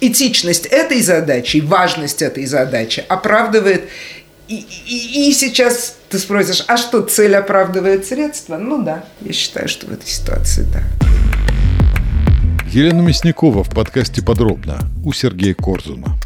[0.00, 3.88] этичность этой задачи, важность этой задачи оправдывает
[4.50, 8.56] и, и, и сейчас ты спросишь, а что, цель оправдывает средства?
[8.58, 10.82] Ну да, я считаю, что в этой ситуации да.
[12.68, 16.16] Елена Мясникова в подкасте «Подробно» у Сергея Корзуна.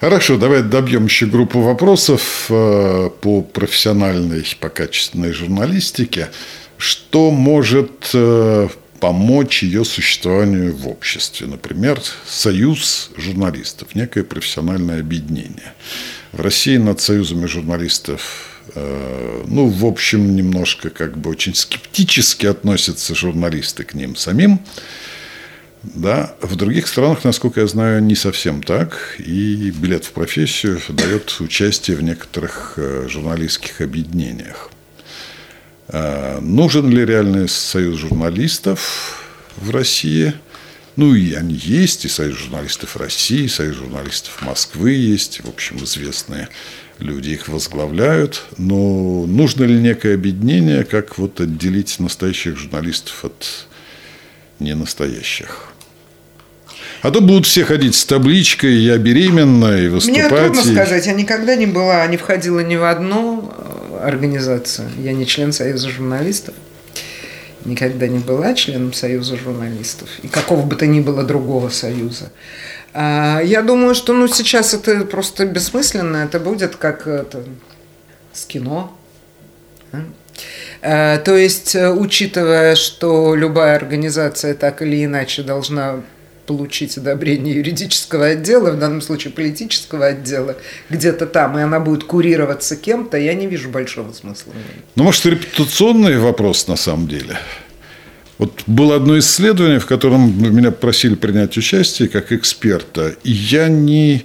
[0.00, 6.28] Хорошо, давай добьем еще группу вопросов э, по профессиональной, по качественной журналистике.
[6.76, 8.68] Что может э,
[9.00, 11.48] помочь ее существованию в обществе?
[11.48, 15.72] Например, союз журналистов, некое профессиональное объединение.
[16.32, 23.14] В России над союзами журналистов э, ну, в общем, немножко как бы очень скептически относятся
[23.14, 24.60] журналисты к ним самим.
[25.82, 29.16] Да, в других странах, насколько я знаю, не совсем так.
[29.18, 34.70] И билет в профессию дает участие в некоторых э, журналистских объединениях.
[35.88, 39.22] Э, нужен ли реальный союз журналистов
[39.58, 40.32] в России–
[40.96, 45.82] ну, и они есть, и Союз журналистов России, и Союз журналистов Москвы есть, в общем,
[45.82, 46.48] известные
[46.98, 48.44] люди их возглавляют.
[48.58, 53.66] Но нужно ли некое объединение, как вот отделить настоящих журналистов от
[54.58, 55.68] ненастоящих?
[57.00, 60.30] А то будут все ходить с табличкой «Я беременна» и выступать.
[60.30, 60.74] Мне трудно и...
[60.74, 61.06] сказать.
[61.06, 64.88] Я никогда не была, не входила ни в одну э, организацию.
[64.98, 66.54] Я не член Союза журналистов
[67.64, 72.32] никогда не была членом Союза журналистов и какого бы то ни было другого союза.
[72.94, 76.18] А, я думаю, что ну, сейчас это просто бессмысленно.
[76.18, 77.44] Это будет как это,
[78.32, 78.96] с кино.
[80.80, 86.02] Э, то есть, э, учитывая, что любая организация так или иначе должна
[86.56, 90.56] получить одобрение юридического отдела, в данном случае политического отдела,
[90.90, 94.52] где-то там, и она будет курироваться кем-то, я не вижу большого смысла.
[94.94, 97.38] Ну, может, репутационный вопрос на самом деле?
[98.38, 104.24] Вот было одно исследование, в котором меня просили принять участие как эксперта, и я не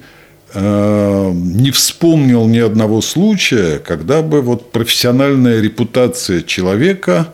[0.53, 7.33] Э, не вспомнил ни одного случая, когда бы вот профессиональная репутация человека,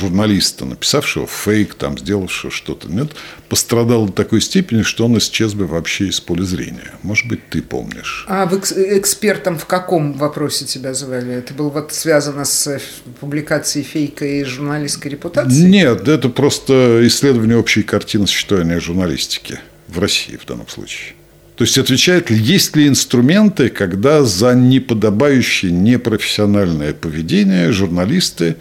[0.00, 3.12] журналиста, написавшего фейк, там, сделавшего что-то, нет,
[3.48, 6.92] пострадала до такой степени, что он исчез бы вообще из поля зрения.
[7.02, 8.24] Может быть, ты помнишь.
[8.28, 11.34] А вы экспертом в каком вопросе тебя звали?
[11.34, 12.80] Это было вот связано с
[13.20, 15.68] публикацией фейка и журналистской репутацией?
[15.70, 21.14] Нет, это просто исследование общей картины существования журналистики в России в данном случае.
[21.60, 28.56] То есть отвечает ли, есть ли инструменты, когда за неподобающее непрофессиональное поведение журналисты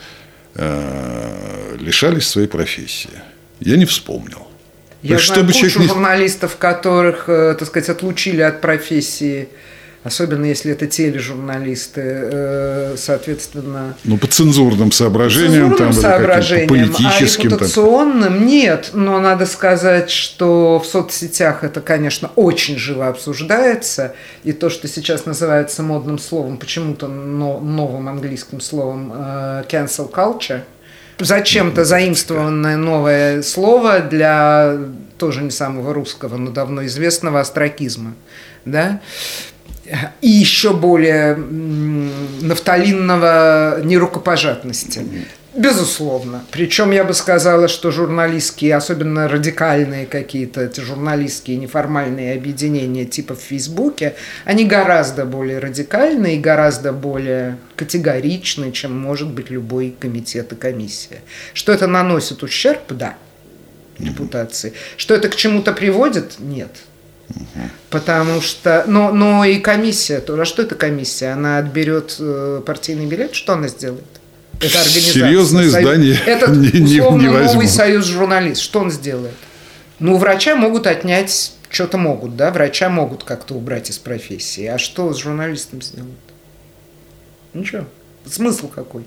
[0.56, 3.22] э, лишались своей профессии.
[3.60, 4.48] Я не вспомнил.
[5.02, 5.94] Я знаю чтобы кучу человек...
[5.94, 9.50] журналистов, которых, э, так сказать, отлучили от профессии
[10.04, 13.96] особенно если это тележурналисты, э, соответственно...
[14.06, 17.42] Ну, по цензурным соображениям, цензурным там, соображениям, по политическим...
[17.42, 18.48] А репутационным там...
[18.48, 24.88] нет, но надо сказать, что в соцсетях это, конечно, очень живо обсуждается, и то, что
[24.88, 30.62] сейчас называется модным словом, почему-то новым английским словом э, cancel culture,
[31.20, 34.78] зачем-то заимствованное новое слово для
[35.18, 38.14] тоже не самого русского, но давно известного астракизма.
[38.66, 39.02] Да?
[40.22, 41.36] И еще более
[42.42, 45.02] нафталинного нерукопожатности.
[45.56, 46.46] Безусловно.
[46.52, 53.40] Причем я бы сказала, что журналистские, особенно радикальные какие-то эти журналистские неформальные объединения типа в
[53.40, 54.16] Фейсбуке,
[54.46, 61.22] они гораздо более радикальные и гораздо более категоричны, чем может быть любой комитет и комиссия.
[61.54, 62.84] Что это наносит ущерб?
[62.90, 63.16] Да.
[63.98, 64.74] Репутации.
[64.98, 66.36] Что это к чему-то приводит?
[66.40, 66.72] Нет.
[67.90, 70.44] Потому что, но, но и комиссия тоже.
[70.44, 71.30] А что это комиссия?
[71.30, 74.06] Она отберет э, партийный билет, что она сделает?
[74.60, 75.14] Это организация.
[75.14, 75.84] Серьезное союз.
[75.84, 78.62] здание Этот, не, условно, не новый союз журналист.
[78.62, 79.34] Что он сделает?
[80.00, 82.52] Ну, врача могут отнять, что-то могут, да?
[82.52, 84.66] Врача могут как-то убрать из профессии.
[84.66, 86.16] А что с журналистом сделают?
[87.54, 87.86] Ничего.
[88.26, 89.06] Смысл какой?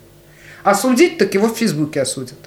[0.64, 2.38] Осудить, так его в Фейсбуке осудят.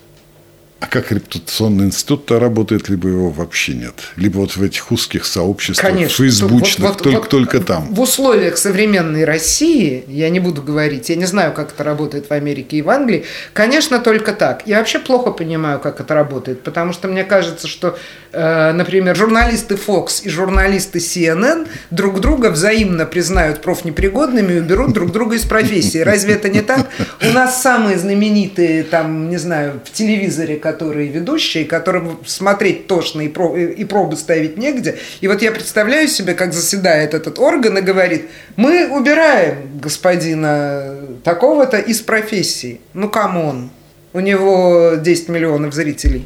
[0.81, 3.93] А как репутационный институт-то работает, либо его вообще нет?
[4.17, 7.93] Либо вот в этих узких сообществах, Конечно, фейсбучных, вот, вот, только, вот, только там?
[7.93, 12.33] В условиях современной России, я не буду говорить, я не знаю, как это работает в
[12.33, 13.23] Америке и в Англии,
[13.53, 14.63] конечно, только так.
[14.65, 17.97] Я вообще плохо понимаю, как это работает, потому что мне кажется, что,
[18.33, 25.13] э, например, журналисты Fox и журналисты CNN друг друга взаимно признают профнепригодными и уберут друг
[25.13, 25.99] друга из профессии.
[25.99, 26.89] Разве это не так?
[27.21, 33.29] У нас самые знаменитые, там, не знаю, в телевизоре, которые ведущие, которым смотреть тошно и,
[33.29, 34.97] про, и пробы ставить негде.
[35.21, 38.25] И вот я представляю себе, как заседает этот орган и говорит,
[38.57, 42.81] мы убираем господина такого-то из профессии.
[42.93, 43.69] Ну, come on.
[44.11, 46.25] У него 10 миллионов зрителей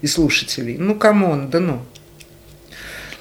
[0.00, 0.76] и слушателей.
[0.78, 1.80] Ну, come on, да ну.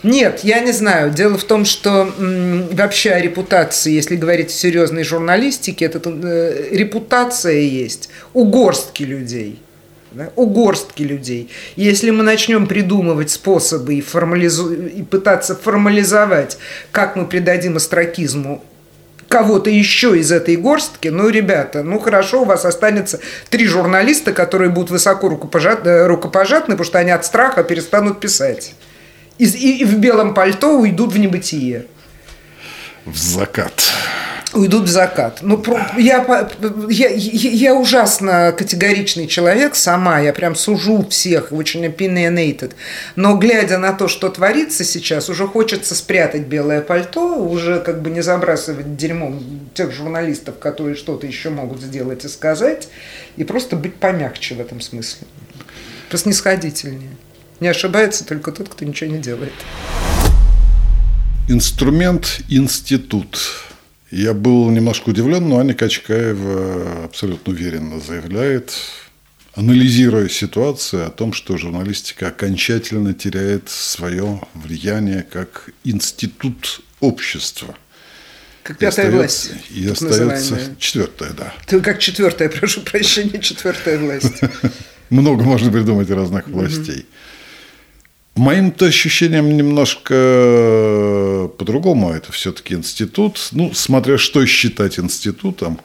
[0.02, 1.12] Нет, я не знаю.
[1.12, 6.70] Дело в том, что м, вообще о репутации, если говорить о серьезной журналистике, это э,
[6.72, 9.60] репутация есть у горстки людей
[10.12, 11.50] да, у горстки людей.
[11.76, 14.74] Если мы начнем придумывать способы и, формализу...
[14.74, 16.58] и пытаться формализовать,
[16.92, 18.64] как мы придадим астракизму
[19.28, 24.72] кого-то еще из этой горстки, ну, ребята, ну, хорошо, у вас останется три журналиста, которые
[24.72, 25.86] будут высоко рукопожат...
[25.86, 28.74] Э, рукопожатны, потому что они от страха перестанут писать.
[29.38, 31.86] И, и, и в белом пальто уйдут в небытие.
[33.06, 33.94] В закат
[34.54, 35.40] уйдут в закат.
[35.42, 35.64] Ну,
[35.98, 36.26] я,
[36.90, 42.74] я, я ужасно категоричный человек сама, я прям сужу всех, очень opinionated.
[43.16, 48.10] Но глядя на то, что творится сейчас, уже хочется спрятать белое пальто, уже как бы
[48.10, 52.90] не забрасывать дерьмом тех журналистов, которые что-то еще могут сделать и сказать,
[53.38, 55.28] и просто быть помягче в этом смысле.
[56.10, 57.12] Поснисходительнее.
[57.60, 59.54] Не ошибается только тот, кто ничего не делает.
[61.50, 63.38] Инструмент– институт
[64.12, 68.74] я был немножко удивлен, но Аня Качкаева абсолютно уверенно заявляет,
[69.54, 77.76] анализируя ситуацию о том, что журналистика окончательно теряет свое влияние как институт общества.
[78.64, 79.52] Как пятая и власть.
[79.70, 80.76] И остается называемая.
[80.78, 81.54] четвертая, да.
[81.66, 84.42] Ты как четвертая, прошу прощения, четвертая власть.
[85.10, 87.06] Много можно придумать разных властей.
[88.40, 92.12] Моим-то ощущением немножко э, по-другому.
[92.12, 93.50] Это все-таки институт.
[93.52, 95.78] Ну, смотря что считать институтом.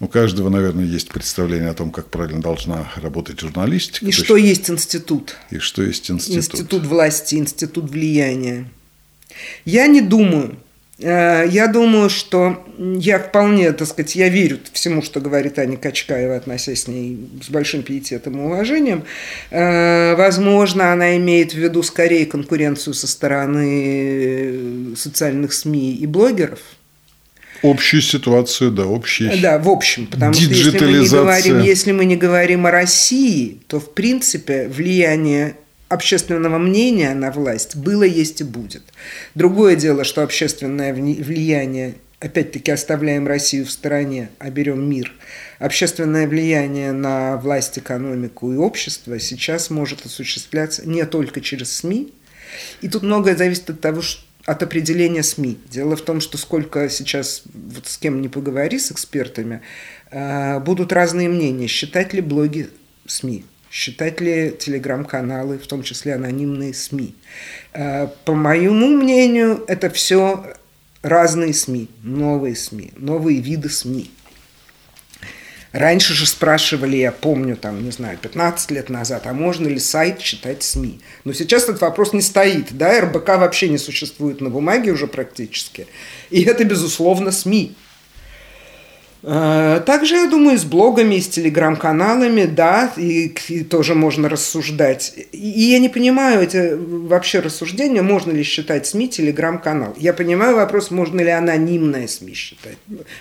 [0.00, 4.04] У каждого, наверное, есть представление о том, как правильно должна работать журналистика.
[4.04, 5.36] И что есть, институт.
[5.50, 6.38] И что есть институт.
[6.38, 8.68] Институт власти, институт влияния.
[9.64, 10.56] Я не думаю,
[11.02, 16.82] я думаю, что я вполне, так сказать, я верю всему, что говорит Аня Качкаева, относясь
[16.82, 19.04] с ней с большим пиететом и уважением.
[19.50, 26.60] Э, возможно, она имеет в виду скорее конкуренцию со стороны социальных СМИ и блогеров.
[27.62, 29.38] Общую ситуацию, да, общую.
[29.40, 33.60] Да, в общем, потому что если мы, не говорим, если мы не говорим о России,
[33.66, 35.56] то, в принципе, влияние
[35.90, 38.82] общественного мнения на власть было, есть и будет.
[39.34, 45.12] Другое дело, что общественное влияние, опять-таки оставляем Россию в стороне, а берем мир,
[45.58, 52.14] общественное влияние на власть, экономику и общество сейчас может осуществляться не только через СМИ,
[52.80, 55.58] и тут многое зависит от того, что от определения СМИ.
[55.68, 59.60] Дело в том, что сколько сейчас, вот с кем не поговори, с экспертами,
[60.10, 62.70] э, будут разные мнения, считать ли блоги
[63.06, 63.44] СМИ.
[63.70, 67.14] Считать ли телеграм-каналы, в том числе анонимные СМИ?
[67.72, 70.56] Э, по моему мнению, это все
[71.02, 74.10] разные СМИ, новые СМИ, новые виды СМИ.
[75.70, 80.20] Раньше же спрашивали, я помню, там, не знаю, 15 лет назад, а можно ли сайт
[80.20, 81.00] считать СМИ?
[81.22, 85.86] Но сейчас этот вопрос не стоит, да, РБК вообще не существует на бумаге уже практически.
[86.30, 87.76] И это, безусловно, СМИ.
[89.22, 95.14] Э, также, я думаю, с блогами, с телеграм-каналами, да, и, и тоже можно рассуждать.
[95.32, 99.94] И я не понимаю эти вообще рассуждения, можно ли считать СМИ телеграм-канал.
[99.98, 102.78] Я понимаю вопрос, можно ли анонимное СМИ считать,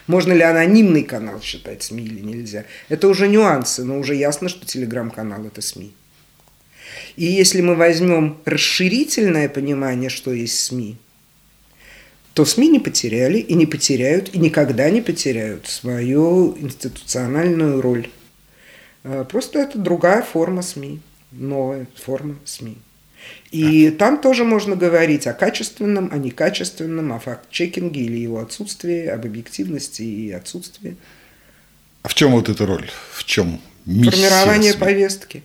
[0.07, 2.63] можно ли анонимный канал считать СМИ или нельзя.
[2.87, 5.93] Это уже нюансы, но уже ясно, что телеграм-канал– это СМИ.
[7.17, 10.97] И если мы возьмем расширительное понимание, что есть СМИ–
[12.39, 18.07] то СМИ не потеряли и не потеряют, и никогда не потеряют свою институциональную роль.
[19.03, 21.01] А, просто это другая форма СМИ,
[21.33, 22.77] новая форма СМИ.
[23.51, 29.25] И там тоже можно говорить о качественном, о некачественном, о факт-чекинге или его отсутствии, об
[29.25, 30.95] объективности и отсутствии.
[32.03, 32.89] А в чем вот эта роль?
[33.11, 34.79] В чем миссия Формирование СМИ?
[34.79, 35.43] повестки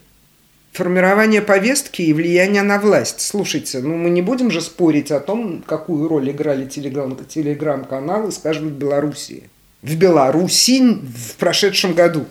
[0.74, 3.20] формирование повестки и влияние на власть.
[3.20, 8.68] Слушайте, ну мы не будем же спорить о том, какую роль играли телеграм, телеграм-каналы, скажем,
[8.68, 9.48] в Белоруссии.
[9.82, 12.26] В Беларуси в прошедшем году.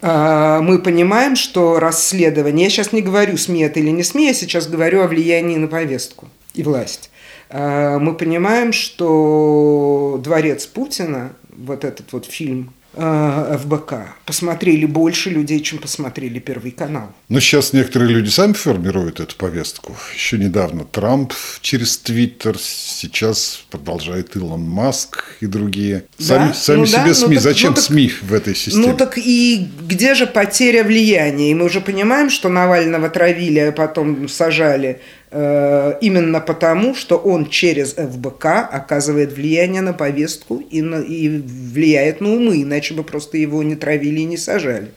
[0.00, 4.34] А, мы понимаем, что расследование, я сейчас не говорю, СМИ это или не СМИ, я
[4.34, 7.10] сейчас говорю о влиянии на повестку и власть.
[7.50, 13.94] А, мы понимаем, что дворец Путина, вот этот вот фильм ФБК
[14.26, 17.12] посмотрели больше людей, чем посмотрели Первый канал.
[17.28, 19.96] Но сейчас некоторые люди сами формируют эту повестку.
[20.14, 21.32] Еще недавно Трамп
[21.62, 26.04] через Твиттер, сейчас продолжает Илон Маск и другие.
[26.18, 26.24] Да?
[26.24, 27.14] Сами, сами ну, себе да?
[27.14, 27.28] СМИ.
[27.28, 28.86] Ну, так, Зачем ну, так, СМИ в этой системе?
[28.88, 31.50] Ну так и где же потеря влияния?
[31.50, 37.48] И мы уже понимаем, что Навального травили, а потом сажали Э, именно потому, что он
[37.48, 43.38] через ФБК оказывает влияние на повестку и, на, и влияет на умы, иначе бы просто
[43.38, 44.90] его не травили и не сажали.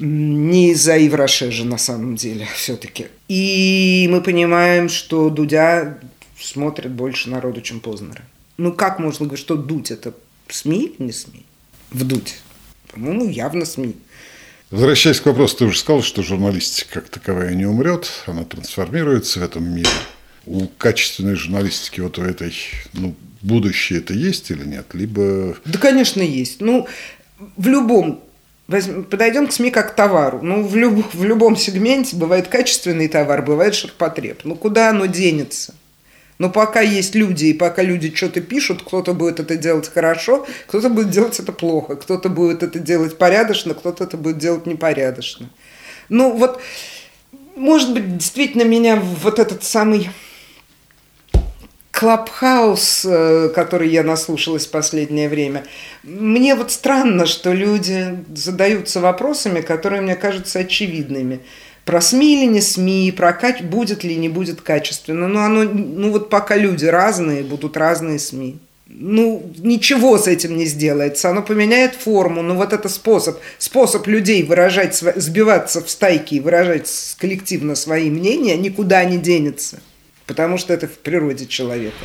[0.00, 3.06] Не из-за Ивраше же на самом деле все-таки.
[3.28, 5.98] И мы понимаем, что Дудя
[6.36, 8.22] смотрит больше народу, чем Познера.
[8.56, 10.12] Ну как можно говорить, что Дудь это
[10.48, 11.44] СМИ или не СМИ?
[11.90, 12.40] Вдуть.
[12.92, 13.94] По-моему, явно СМИ.
[14.70, 19.42] Возвращаясь к вопросу, ты уже сказал, что журналистика как таковая не умрет, она трансформируется в
[19.42, 19.88] этом мире.
[20.44, 22.54] У качественной журналистики вот у этой,
[22.92, 24.86] ну, будущее это есть или нет?
[24.92, 25.56] Либо...
[25.64, 26.60] Да, конечно, есть.
[26.60, 26.86] Ну,
[27.56, 28.22] в любом
[29.10, 30.40] подойдем к СМИ как к товару.
[30.42, 34.40] Ну, в, люб, в любом сегменте бывает качественный товар, бывает ширпотреб.
[34.44, 35.74] Ну, куда оно денется?
[36.38, 40.88] Но пока есть люди, и пока люди что-то пишут, кто-то будет это делать хорошо, кто-то
[40.88, 45.50] будет делать это плохо, кто-то будет это делать порядочно, кто-то это будет делать непорядочно.
[46.08, 46.60] Ну вот,
[47.56, 50.10] может быть, действительно меня вот этот самый
[51.90, 55.64] Клабхаус, э, который я наслушалась в последнее время,
[56.04, 61.40] мне вот странно, что люди задаются вопросами, которые мне кажутся очевидными
[61.88, 63.64] про СМИ или не СМИ, про каче...
[63.64, 65.26] будет ли не будет качественно.
[65.26, 68.58] Но оно, ну вот пока люди разные, будут разные СМИ.
[68.88, 71.30] Ну, ничего с этим не сделается.
[71.30, 72.42] Оно поменяет форму.
[72.42, 78.58] Но вот это способ, способ людей выражать, сбиваться в стайки и выражать коллективно свои мнения
[78.58, 79.80] никуда не денется.
[80.26, 82.04] Потому что это в природе человека.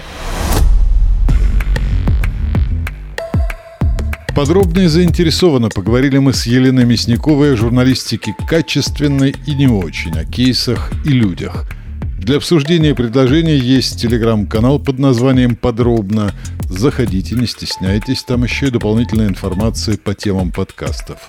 [4.35, 10.25] Подробно и заинтересованно поговорили мы с Еленой Мясниковой о журналистике качественной и не очень, о
[10.25, 11.69] кейсах и людях.
[12.17, 16.33] Для обсуждения предложений есть телеграм-канал под названием «Подробно».
[16.67, 21.19] Заходите, не стесняйтесь, там еще и дополнительная информация по темам подкастов.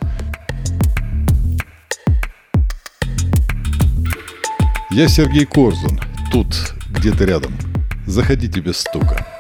[4.91, 6.01] Я Сергей Корзун,
[6.33, 7.53] тут, где-то рядом.
[8.07, 9.34] Заходите без стука.